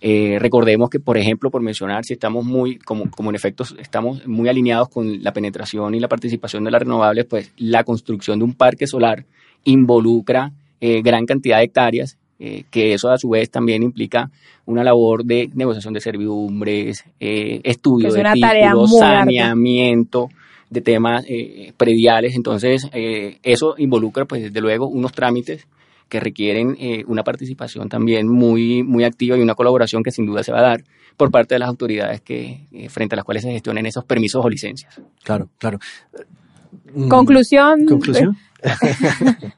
[0.00, 4.26] Eh, recordemos que, por ejemplo, por mencionar, si estamos muy, como, como en efecto estamos
[4.26, 8.44] muy alineados con la penetración y la participación de las renovables, pues la construcción de
[8.44, 9.24] un parque solar
[9.64, 14.30] involucra eh, gran cantidad de hectáreas, eh, que eso a su vez también implica
[14.66, 20.28] una labor de negociación de servidumbres, eh, estudio Es de títulos, saneamiento
[20.70, 22.34] de temas eh, prediales.
[22.36, 25.66] Entonces, eh, eso involucra, pues, desde luego, unos trámites
[26.08, 30.42] que requieren eh, una participación también muy, muy activa y una colaboración que sin duda
[30.42, 30.84] se va a dar
[31.16, 34.44] por parte de las autoridades que, eh, frente a las cuales se gestionen esos permisos
[34.44, 35.00] o licencias.
[35.24, 35.78] Claro, claro.
[36.94, 37.84] Mm, Conclusión.
[37.86, 38.36] Conclusión.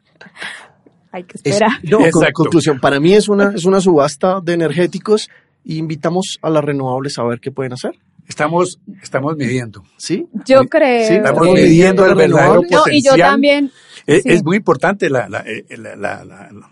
[1.12, 1.70] Hay que Es- esperar.
[1.82, 2.78] no, con- conclusión.
[2.80, 5.28] Para mí es una, es una subasta de energéticos
[5.64, 7.98] y invitamos a las renovables a ver qué pueden hacer.
[8.28, 9.82] Estamos, estamos midiendo.
[9.96, 10.28] ¿Sí?
[10.46, 11.10] Yo Sí, creo.
[11.16, 13.18] Estamos Eh, midiendo el verdadero no, y yo potencial.
[13.18, 13.72] también.
[14.06, 14.28] Es, sí.
[14.30, 16.70] es muy importante la, la, eh, la, la, la- la-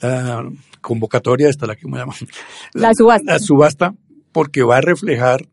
[0.00, 0.50] la
[0.80, 2.16] convocatoria esta, la que me llaman.
[2.74, 3.32] La subasta.
[3.32, 3.94] La subasta,
[4.32, 5.46] porque va a reflejar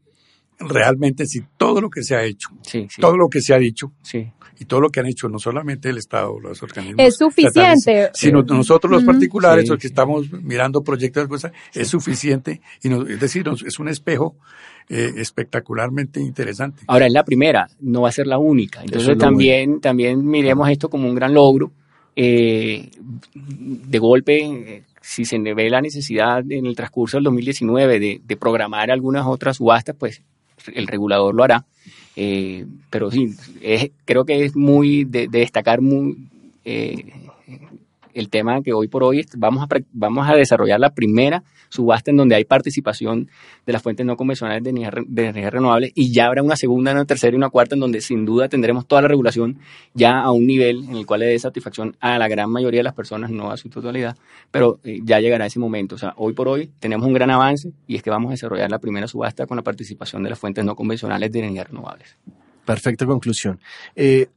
[0.60, 3.00] realmente si todo lo que se ha hecho, Sí, sí.
[3.02, 4.32] todo lo que se ha dicho sí.
[4.62, 8.12] Y todo lo que han hecho no solamente el Estado, los organismos Es suficiente.
[8.14, 9.70] sino nosotros los particulares, Sí.
[9.72, 13.88] los que estamos mirando proyectos, cosas, es suficiente y nos- es decir, nos- es un
[13.90, 14.36] espejo
[14.90, 16.84] eh, espectacularmente interesante.
[16.88, 18.82] Ahora es la primera, no va a ser la única.
[18.84, 21.72] Entonces también, también miremos esto como un gran logro.
[22.16, 22.90] Eh,
[23.34, 28.38] de golpe, eh, si se ve la necesidad en el transcurso del 2019 de, de
[28.38, 30.22] programar algunas otras subastas, pues
[30.74, 31.66] el regulador lo hará.
[32.16, 33.30] Eh, pero sí,
[33.62, 36.18] es- creo que es muy de, de destacar muy,
[36.66, 37.06] eh,
[38.14, 42.18] el tema que hoy por hoy vamos a, vamos a desarrollar la primera subasta en
[42.18, 43.30] donde hay participación
[43.66, 46.92] de las fuentes no convencionales de energía, de energía renovable y ya habrá una segunda,
[46.92, 49.60] una tercera y una cuarta en donde sin duda tendremos toda la regulación
[49.94, 52.84] ya a un nivel en el cual le dé satisfacción a la gran mayoría de
[52.84, 54.18] las personas, no a su totalidad,
[54.52, 55.96] pero eh, ya llegará ese momento.
[55.96, 58.70] O sea, hoy por hoy tenemos un gran avance y es que vamos a desarrollar
[58.70, 62.18] la primera subasta con la participación de las fuentes no convencionales de energías renovables.
[62.66, 63.60] Perfecta conclusión.
[63.96, 64.28] Eh,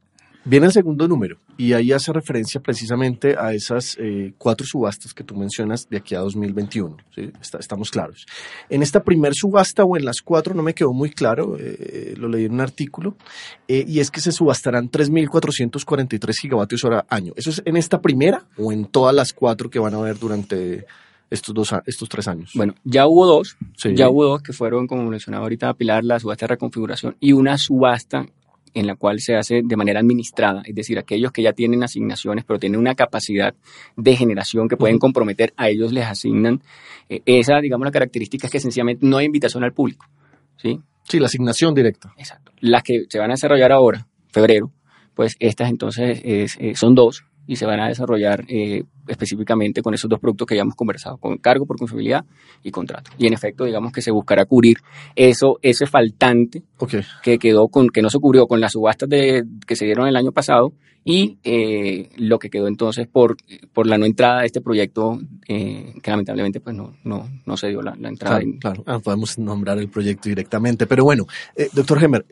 [0.45, 5.23] viene el segundo número y ahí hace referencia precisamente a esas eh, cuatro subastas que
[5.23, 6.97] tú mencionas de aquí a 2021.
[7.13, 7.31] ¿sí?
[7.41, 8.25] Está- estamos claros.
[8.69, 12.27] En esta primer subasta o en las cuatro no me quedó muy claro, eh, lo
[12.29, 13.15] leí en un artículo,
[13.67, 17.33] eh, y es que se subastarán 3.443 gigavatios hora año.
[17.35, 20.85] ¿Eso es en esta primera o en todas las cuatro que van a haber durante
[21.29, 22.51] estos, dos, estos tres años?
[22.55, 23.95] Bueno, ya hubo dos, Sí.
[23.95, 27.57] ya hubo dos que fueron, como mencionaba ahorita Pilar, la subasta de reconfiguración y una
[27.57, 28.25] subasta
[28.75, 32.43] en la cual se hace de manera administrada, es decir, aquellos que ya tienen asignaciones,
[32.45, 33.55] pero tienen una capacidad
[33.95, 36.61] de generación que pueden comprometer, a ellos les asignan.
[37.09, 40.05] eh, esa, digamos, la característica es que sencillamente no hay invitación al público,
[40.57, 40.79] ¿sí?
[41.03, 42.13] Sí, la asignación directa.
[42.17, 42.51] Exacto.
[42.59, 44.71] Las que se van a desarrollar ahora, febrero,
[45.13, 50.09] pues estas entonces eh, son dos y se van a desarrollar eh, específicamente con esos
[50.09, 52.25] dos productos que ya hemos conversado, con cargo por confiabilidad
[52.63, 53.11] y contrato.
[53.17, 54.77] Y en efecto, digamos que se buscará cubrir
[55.15, 56.63] eso, ese faltante
[57.23, 60.15] que quedó con, que no se cubrió con las subastas de, que se dieron el
[60.15, 60.73] año pasado
[61.07, 63.37] y eh, lo que quedó entonces por,
[63.73, 67.67] por la no entrada de este proyecto, eh, que lamentablemente pues no, no, no se
[67.67, 68.41] dio la, entrada.
[68.59, 70.87] Claro, ah, podemos nombrar el proyecto directamente.
[70.87, 71.27] Pero bueno,
[71.73, 72.25] doctor Gemer,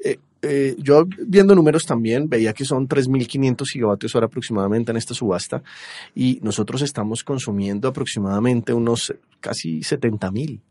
[0.80, 5.62] yo viendo números también veía que son 3.500 gigavatios hora aproximadamente en esta subasta
[6.16, 10.62] y nosotros nosotros estamos consumiendo aproximadamente unos casi 70 mil.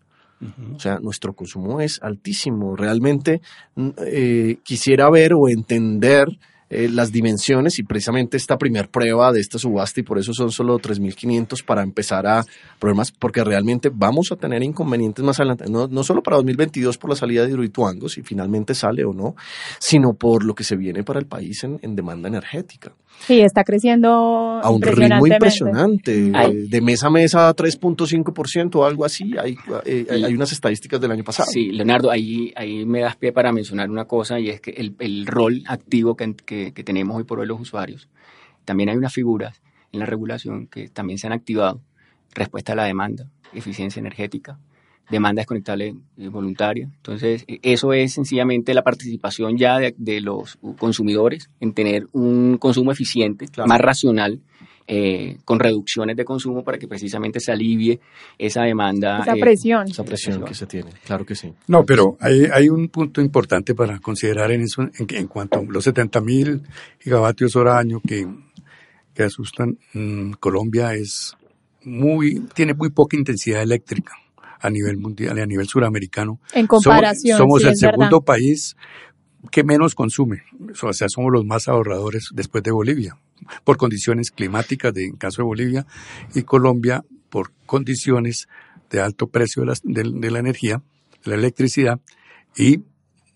[0.75, 2.75] O sea, nuestro consumo es altísimo.
[2.75, 3.43] Realmente
[4.07, 6.27] eh, quisiera ver o entender
[6.71, 10.51] eh, las dimensiones y precisamente esta primer prueba de esta subasta y por eso son
[10.51, 12.43] solo 3.500 para empezar a
[12.81, 17.11] problemas porque realmente vamos a tener inconvenientes más adelante, no, no solo para 2022 por
[17.11, 19.37] la salida de Hidroituango, si finalmente sale o no,
[19.79, 22.95] sino por lo que se viene para el país en, en demanda energética.
[23.21, 28.85] Sí, está creciendo a un ritmo impresionante, eh, de mes a mes a 3.5% o
[28.85, 29.33] algo así.
[29.39, 31.49] Hay, eh, hay unas estadísticas del año pasado.
[31.51, 34.97] Sí, Leonardo, ahí, ahí me das pie para mencionar una cosa y es que el,
[34.99, 38.09] el rol activo que, que, tenemos hoy por hoy los usuarios,
[38.65, 41.81] también hay unas figuras en la regulación que también se han activado.
[42.35, 44.59] Respuesta a la demanda, eficiencia energética,
[45.13, 46.89] demanda desconectable eh, voluntaria.
[46.97, 52.91] Entonces, e, eso es sencillamente la participación ya de, los consumidores en tener un consumo
[52.91, 54.41] eficiente, más racional,
[54.89, 58.01] eh, con reducciones de consumo para que precisamente se alivie
[58.37, 59.21] esa demanda.
[59.21, 59.87] Esa eh, presión.
[59.87, 61.53] esa presión que se tiene, claro que sí.
[61.69, 65.85] No, pero hay, hay un punto importante para considerar en eso, en, cuanto a los
[65.85, 66.63] 70 mil
[66.99, 68.27] gigavatios hora año que,
[69.15, 71.37] que asustan, mm, Colombia es
[71.85, 74.15] muy, tiene muy poca intensidad eléctrica
[74.63, 76.41] a nivel mundial y a nivel suramericano.
[76.55, 77.37] En comparación.
[77.37, 78.77] Somos, el segundo país
[79.51, 80.45] que menos consume.
[80.83, 83.19] O sea, somos los más ahorradores después de Bolivia,
[83.65, 85.87] por condiciones climáticas, de, en caso de Bolivia,
[86.35, 88.49] y Colombia por condiciones
[88.89, 90.83] de alto precio de la, energía,
[91.25, 92.01] de la electricidad,
[92.57, 92.83] y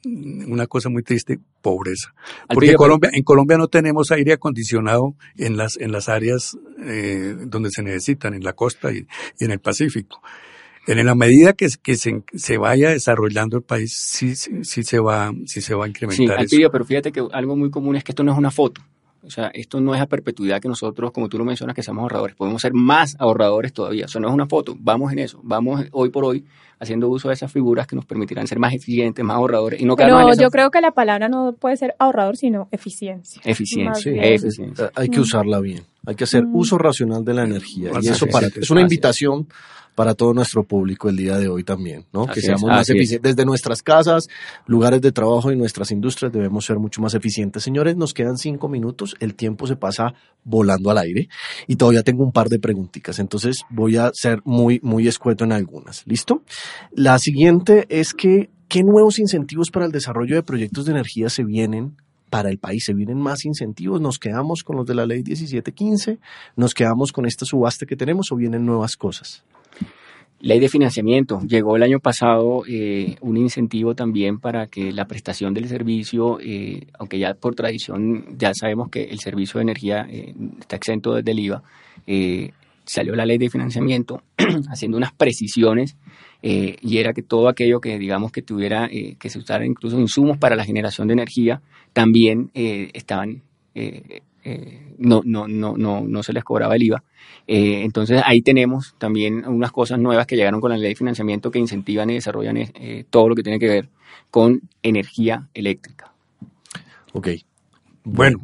[0.05, 2.14] una cosa muy triste, pobreza.
[2.49, 7.70] Porque Colombia, en Colombia no tenemos aire acondicionado en las, en las áreas eh, donde
[7.70, 9.07] se necesitan, en la costa y
[9.41, 10.22] en el Pacífico.
[10.87, 15.32] En la medida que, que se, se, vaya desarrollando el país, sí, sí, se, va,
[15.45, 16.47] sí se va a incrementar.
[16.49, 18.82] Sí, pero fíjate que algo muy común es que esto no es una foto.
[19.26, 22.03] O sea, esto no es a perpetuidad que nosotros, como tú lo mencionas, que seamos
[22.03, 22.37] ahorradores.
[22.37, 24.05] Podemos ser más ahorradores todavía.
[24.05, 24.76] Eso no es una foto.
[24.78, 25.41] Vamos en eso.
[25.43, 26.45] Vamos hoy por hoy
[26.78, 29.80] haciendo uso de esas figuras que nos permitirán ser más eficientes, más ahorradores.
[29.80, 33.43] Y no Pero yo creo que la palabra no puede ser ahorrador, sino eficiencia.
[33.45, 34.12] Eficiencia.
[34.22, 34.93] eficiencia.
[34.95, 35.82] Hay que usarla bien.
[36.07, 36.55] Hay que hacer mm.
[36.55, 37.91] uso racional de la energía.
[38.01, 39.49] Y eso para, es una invitación
[39.97, 42.26] para todo nuestro público el día de hoy también, ¿no?
[42.26, 43.34] que seamos más eficientes.
[43.34, 44.28] Desde nuestras casas,
[44.66, 47.62] lugares de trabajo y nuestras industrias debemos ser mucho más eficientes.
[47.62, 50.12] Señores, nos quedan cinco minutos, el tiempo se pasa
[50.44, 51.28] volando al aire
[51.66, 55.53] y todavía tengo un par de preguntitas, entonces voy a ser muy, muy escueto en
[55.53, 56.07] algunas.
[56.07, 56.42] ¿Listo?
[56.92, 61.42] La siguiente es que, ¿qué nuevos incentivos para el desarrollo de proyectos de energía se
[61.42, 61.97] vienen
[62.28, 62.82] para el país.
[62.84, 66.18] Se vienen más incentivos, nos quedamos con los de la ley 1715,
[66.57, 69.44] nos quedamos con esta subasta que tenemos o vienen nuevas cosas.
[70.41, 71.41] Ley de financiamiento.
[71.41, 76.87] Llegó el año pasado eh, un incentivo también para que la prestación del servicio, eh,
[76.99, 81.30] aunque ya por tradición ya sabemos que el servicio de energía eh, está exento desde
[81.30, 81.62] el IVA,
[82.84, 84.22] salió la ley de financiamiento
[84.70, 85.97] haciendo unas precisiones
[86.43, 90.55] y era que todo aquello que digamos que tuviera que se usara incluso insumos para
[90.55, 91.61] la generación de energía
[91.93, 93.43] también estaban
[94.99, 97.03] no, no, no, no, no se les cobraba el IVA.
[97.47, 101.51] Eh, entonces ahí tenemos también unas cosas nuevas que llegaron con la ley de financiamiento
[101.51, 103.88] que incentivan y desarrollan eh, todo lo que tiene que ver
[104.30, 106.12] con energía eléctrica.
[107.12, 107.28] Ok.
[108.05, 108.38] Bueno,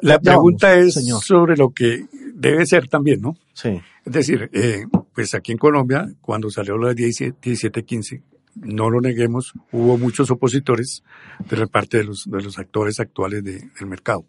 [0.00, 3.36] la pregunta es sobre lo que debe ser también, ¿no?
[3.52, 3.80] Sí.
[4.04, 4.84] Es decir, eh,
[5.14, 8.22] pues aquí en Colombia, cuando salió la 1715,
[8.54, 11.02] no lo neguemos, hubo muchos opositores
[11.48, 14.24] de parte de los, de los actores actuales del mercado.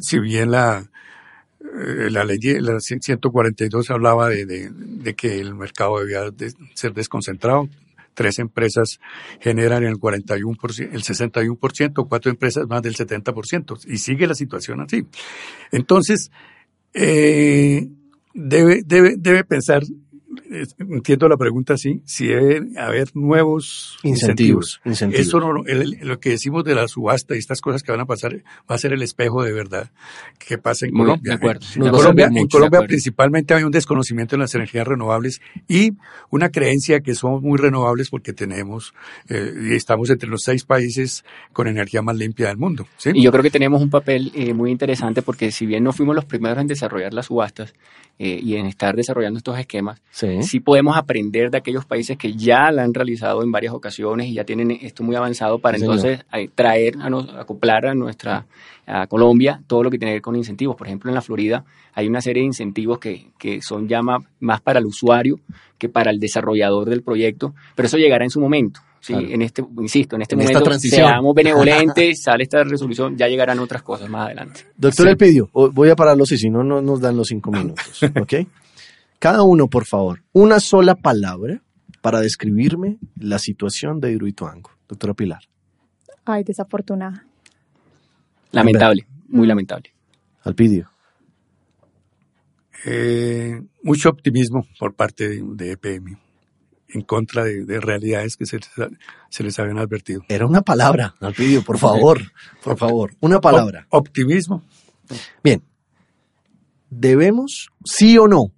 [0.00, 0.88] si bien la,
[1.60, 6.22] eh, la ley la 142 hablaba de, de, que el mercado debía
[6.74, 7.68] ser desconcentrado.
[8.14, 9.00] Tres empresas
[9.40, 13.86] generan el 41%, el 61%, cuatro empresas más del 70%.
[13.86, 15.06] Y sigue la situación así.
[15.70, 16.30] Entonces,
[16.92, 17.88] eh,
[18.34, 19.82] debe, debe, debe pensar
[20.78, 24.80] entiendo la pregunta así, si debe haber nuevos incentivos.
[24.84, 25.26] incentivos.
[25.26, 28.42] Eso no, lo que decimos de la subasta y estas cosas que van a pasar
[28.70, 29.90] va a ser el espejo de verdad
[30.38, 31.34] que pasa en Colombia.
[31.34, 35.92] en Colombia, en Colombia principalmente hay un desconocimiento en las energías renovables y
[36.30, 38.94] una creencia que somos muy renovables porque tenemos
[39.28, 42.86] eh, y estamos entre los seis países con energía más limpia del mundo.
[43.04, 46.14] Y yo creo que tenemos un papel eh, muy interesante porque si bien no fuimos
[46.14, 47.74] los primeros en desarrollar las subastas
[48.18, 50.21] eh, y en estar desarrollando estos esquemas, sí.
[50.60, 54.44] Podemos aprender de aquellos países que ya la han realizado en varias ocasiones y ya
[54.44, 56.20] tienen esto muy avanzado para entonces
[56.54, 58.46] traer, a acoplar a nuestra
[58.86, 60.76] a Colombia todo lo que tiene que ver con incentivos.
[60.76, 61.64] Por ejemplo, en la Florida
[61.94, 65.38] hay una serie de incentivos que, que son ya más, para el usuario
[65.78, 68.80] que para el desarrollador del proyecto, pero eso llegará en su momento.
[69.00, 73.82] Sí, en este, insisto, en este momento seamos benevolentes, sale esta resolución, ya llegarán otras
[73.82, 74.60] cosas más adelante.
[74.76, 78.34] Doctor Elpidio, voy a pararlos y si no, no nos dan los cinco minutos, ¿ok?
[79.22, 81.62] Cada uno, por favor, una sola palabra
[82.00, 84.72] para describirme la situación de Hidroituango.
[84.88, 85.42] Doctora Pilar.
[86.24, 87.24] Ay, desafortunada.
[88.50, 89.94] Lamentable, muy lamentable.
[90.42, 90.90] Alpidio.
[92.84, 96.18] Eh, mucho optimismo por parte de, EPM
[96.88, 98.58] en contra de, realidades que se
[99.44, 100.22] les, habían advertido.
[100.28, 102.20] Era una palabra, Alpidio, por favor,
[102.60, 103.86] por favor, una palabra.
[103.90, 104.64] optimismo.
[105.44, 105.62] Bien,
[106.90, 108.52] debemos, sí o no,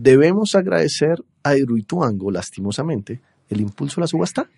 [0.00, 3.20] debemos agradecer a Hidroituango, lastimosamente,
[3.50, 4.48] el impulso a la subasta.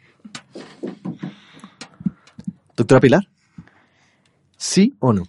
[2.76, 3.24] Doctora Pilar.
[4.57, 5.24] ¿Sí o no?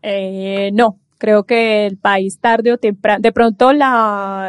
[0.00, 3.72] Eh, no, creo que el país tarde o temprano, de pronto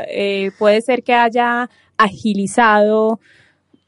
[0.07, 3.19] eh, puede ser que haya agilizado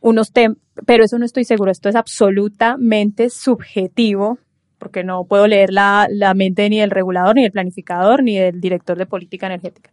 [0.02, 4.38] unos temas, pero eso no estoy seguro, esto es absolutamente subjetivo,
[4.80, 8.60] porque no puedo leer la, la mente ni del regulador, ni del planificador, ni del
[8.60, 9.92] director de política energética.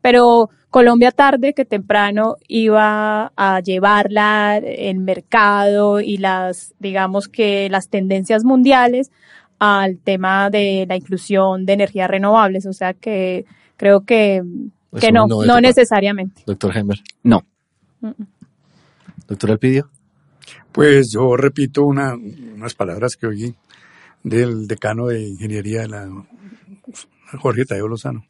[0.00, 7.88] Pero Colombia tarde que temprano iba a llevarla el mercado y las, digamos que las
[7.88, 9.10] tendencias mundiales
[9.58, 12.66] al tema de la inclusión de energías renovables.
[12.66, 13.46] O sea que
[13.76, 14.42] creo que,
[15.00, 16.42] que no, no, necesariamente.
[16.46, 16.98] Doctor Hember.
[17.22, 17.46] No.
[19.26, 19.88] Doctor Alpidio.
[20.70, 23.54] Pues yo repito una, unas palabras que oí
[24.22, 26.08] del decano de ingeniería de la
[27.40, 28.24] Jorge Tadeo Lozano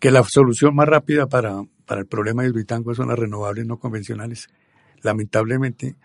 [0.00, 3.78] que la solución más rápida para, para el problema de Hidroitango son las renovables no
[3.78, 4.48] convencionales.
[5.02, 5.96] Lamentablemente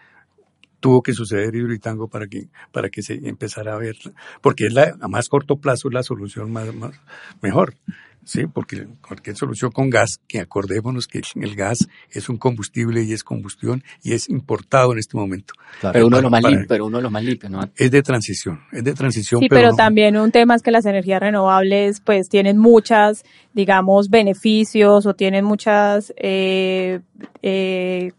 [0.80, 3.96] tuvo que suceder Hidroitango para que, para que se empezara a ver,
[4.42, 6.92] porque es la, a más corto plazo la solución más, más
[7.42, 7.74] mejor.
[8.26, 13.14] Sí, porque cualquier solución con gas, que acordémonos que el gas es un combustible y
[13.14, 15.54] es combustión y es importado en este momento.
[15.94, 17.62] Pero, uno de los más pero uno de los más limpios, ¿no?
[17.76, 19.42] Es de transición, es de transición.
[19.42, 23.24] Sí, pero, también un tema es que las energías renovables pues tienen muchas,
[23.54, 27.02] digamos, beneficios o tienen muchas eh,
[27.44, 28.12] eh,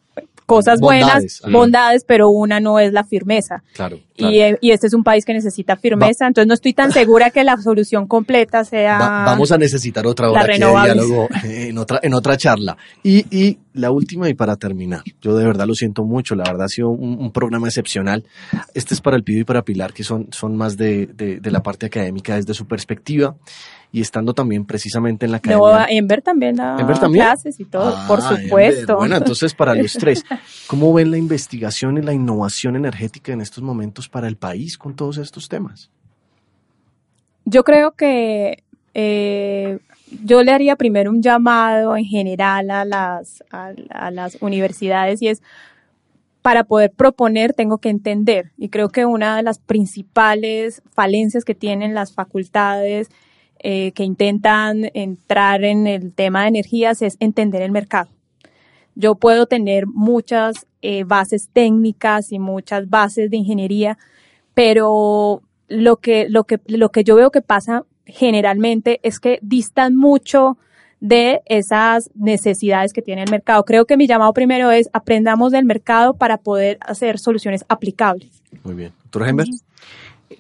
[0.46, 3.62] cosas buenas, bondades, pero una no es la firmeza.
[3.74, 3.98] Claro.
[4.16, 7.30] Y, eh, y, este es un país que necesita firmeza, entonces no estoy tan segura
[7.30, 8.98] que la solución completa sea.
[8.98, 12.78] vamos a necesitar otra hora de diálogo en otra, en otra charla.
[13.02, 16.64] Y, y la última y para terminar, yo de verdad lo siento mucho, la verdad
[16.64, 18.24] ha sido un, programa excepcional.
[18.72, 21.50] Este es para el Pido y para Pilar, que son, son más de, de, de
[21.50, 23.36] la parte académica desde su perspectiva
[23.92, 25.66] y estando también precisamente en la academia.
[25.66, 26.76] No, Enver también da
[27.12, 28.96] clases y todo, ah, por supuesto.
[28.96, 30.24] Bueno, entonces para los tres,
[30.66, 34.94] ¿cómo ven la investigación y la innovación energética en estos momentos para el país con
[34.94, 35.90] todos estos temas?
[37.44, 38.64] Yo creo que
[38.94, 39.78] eh,
[40.24, 45.42] yo le haría primero un llamado en general a las, a las universidades y es
[46.46, 48.52] para poder proponer tengo que entender.
[48.56, 53.10] Y creo que una de las principales falencias que tienen las facultades
[53.58, 58.08] eh, que intentan entrar en el tema de energías es entender el mercado.
[58.94, 63.98] Yo puedo tener muchas eh, bases técnicas y muchas bases de ingeniería,
[64.54, 69.96] pero lo que, lo, que, lo que yo veo que pasa generalmente es que distan
[69.96, 70.58] mucho
[71.00, 73.64] de esas necesidades que tiene el mercado.
[73.64, 78.42] Creo que mi llamado primero es aprendamos del mercado para poder hacer soluciones aplicables.
[78.64, 78.92] Muy bien.
[79.02, 79.46] Doctor Hember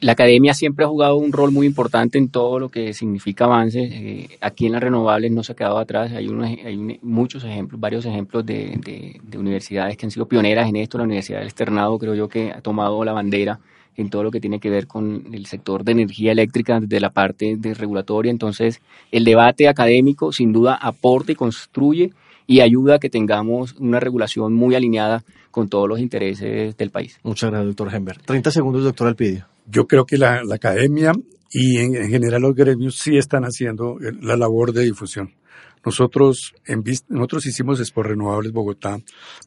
[0.00, 3.80] la academia siempre ha jugado un rol muy importante en todo lo que significa avance.
[3.80, 6.12] Eh, aquí en las renovables no se ha quedado atrás.
[6.12, 6.28] Hay,
[6.64, 10.98] hay muchos ejemplos, varios ejemplos de, universidades que han sido pioneras en esto.
[10.98, 13.60] La Universidad del Externado creo yo que ha tomado la bandera
[13.96, 17.10] en todo lo que tiene que ver con el sector de energía eléctrica desde la
[17.10, 18.30] parte de regulatoria.
[18.30, 22.12] Entonces, el debate académico sin duda aporta y construye
[22.46, 27.18] y ayuda a que tengamos una regulación muy alineada con todos los intereses del país.
[27.22, 28.18] Muchas gracias, doctor Hember.
[28.18, 29.46] 30 segundos, doctor Alpidio.
[29.66, 31.12] Yo creo que la, academia
[31.50, 35.34] y en, general los gremios sí están haciendo la labor de difusión.
[35.84, 38.98] Nosotros, en nosotros hicimos Expo Renovables Bogotá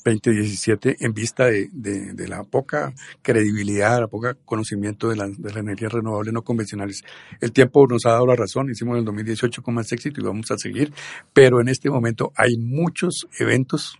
[0.05, 5.91] 2017 en vista de, la poca credibilidad, la poca conocimiento de, la, de las energías
[5.91, 7.03] renovables no convencionales.
[7.41, 10.23] El tiempo nos ha dado la razón, hicimos en el 2018 con más éxito y
[10.23, 10.93] vamos a seguir,
[11.33, 13.99] pero en este momento hay muchos eventos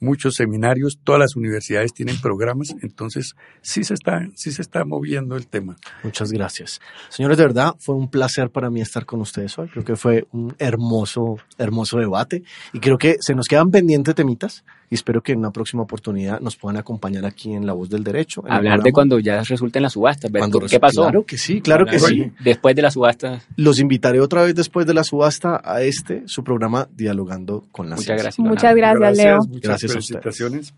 [0.00, 5.36] muchos seminarios, todas las universidades tienen programas, entonces sí se está, sí se está moviendo
[5.36, 5.76] el tema.
[6.02, 6.80] Muchas gracias.
[7.08, 9.68] Señores, de verdad, fue un placer para mí estar con ustedes hoy.
[9.68, 12.42] Creo que fue un hermoso, hermoso debate
[12.72, 16.40] y creo que se nos quedan pendientes temitas y espero que en una próxima oportunidad
[16.40, 18.42] nos puedan acompañar aquí en La Voz del Derecho.
[18.48, 20.30] Hablar de cuando ya resulten las subastas,
[20.70, 21.02] ¿qué pasó?
[21.02, 22.32] Claro que sí, claro que sí.
[22.40, 23.40] Después de la subasta.
[23.56, 27.96] Los invitaré otra vez después de la subasta a este, su programa Dialogando con la
[27.96, 29.38] Muchas Gracias, Muchas gracias, Leo.
[29.62, 30.74] gracias felicitaciones.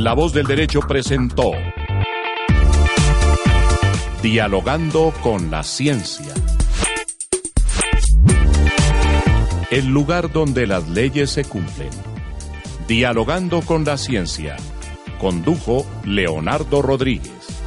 [0.00, 1.52] La Voz del Derecho presentó
[4.22, 6.32] Dialogando con la Ciencia
[9.72, 11.88] el lugar donde las leyes se cumplen.
[12.86, 14.58] Dialogando con la ciencia.
[15.18, 17.61] Condujo Leonardo Rodríguez.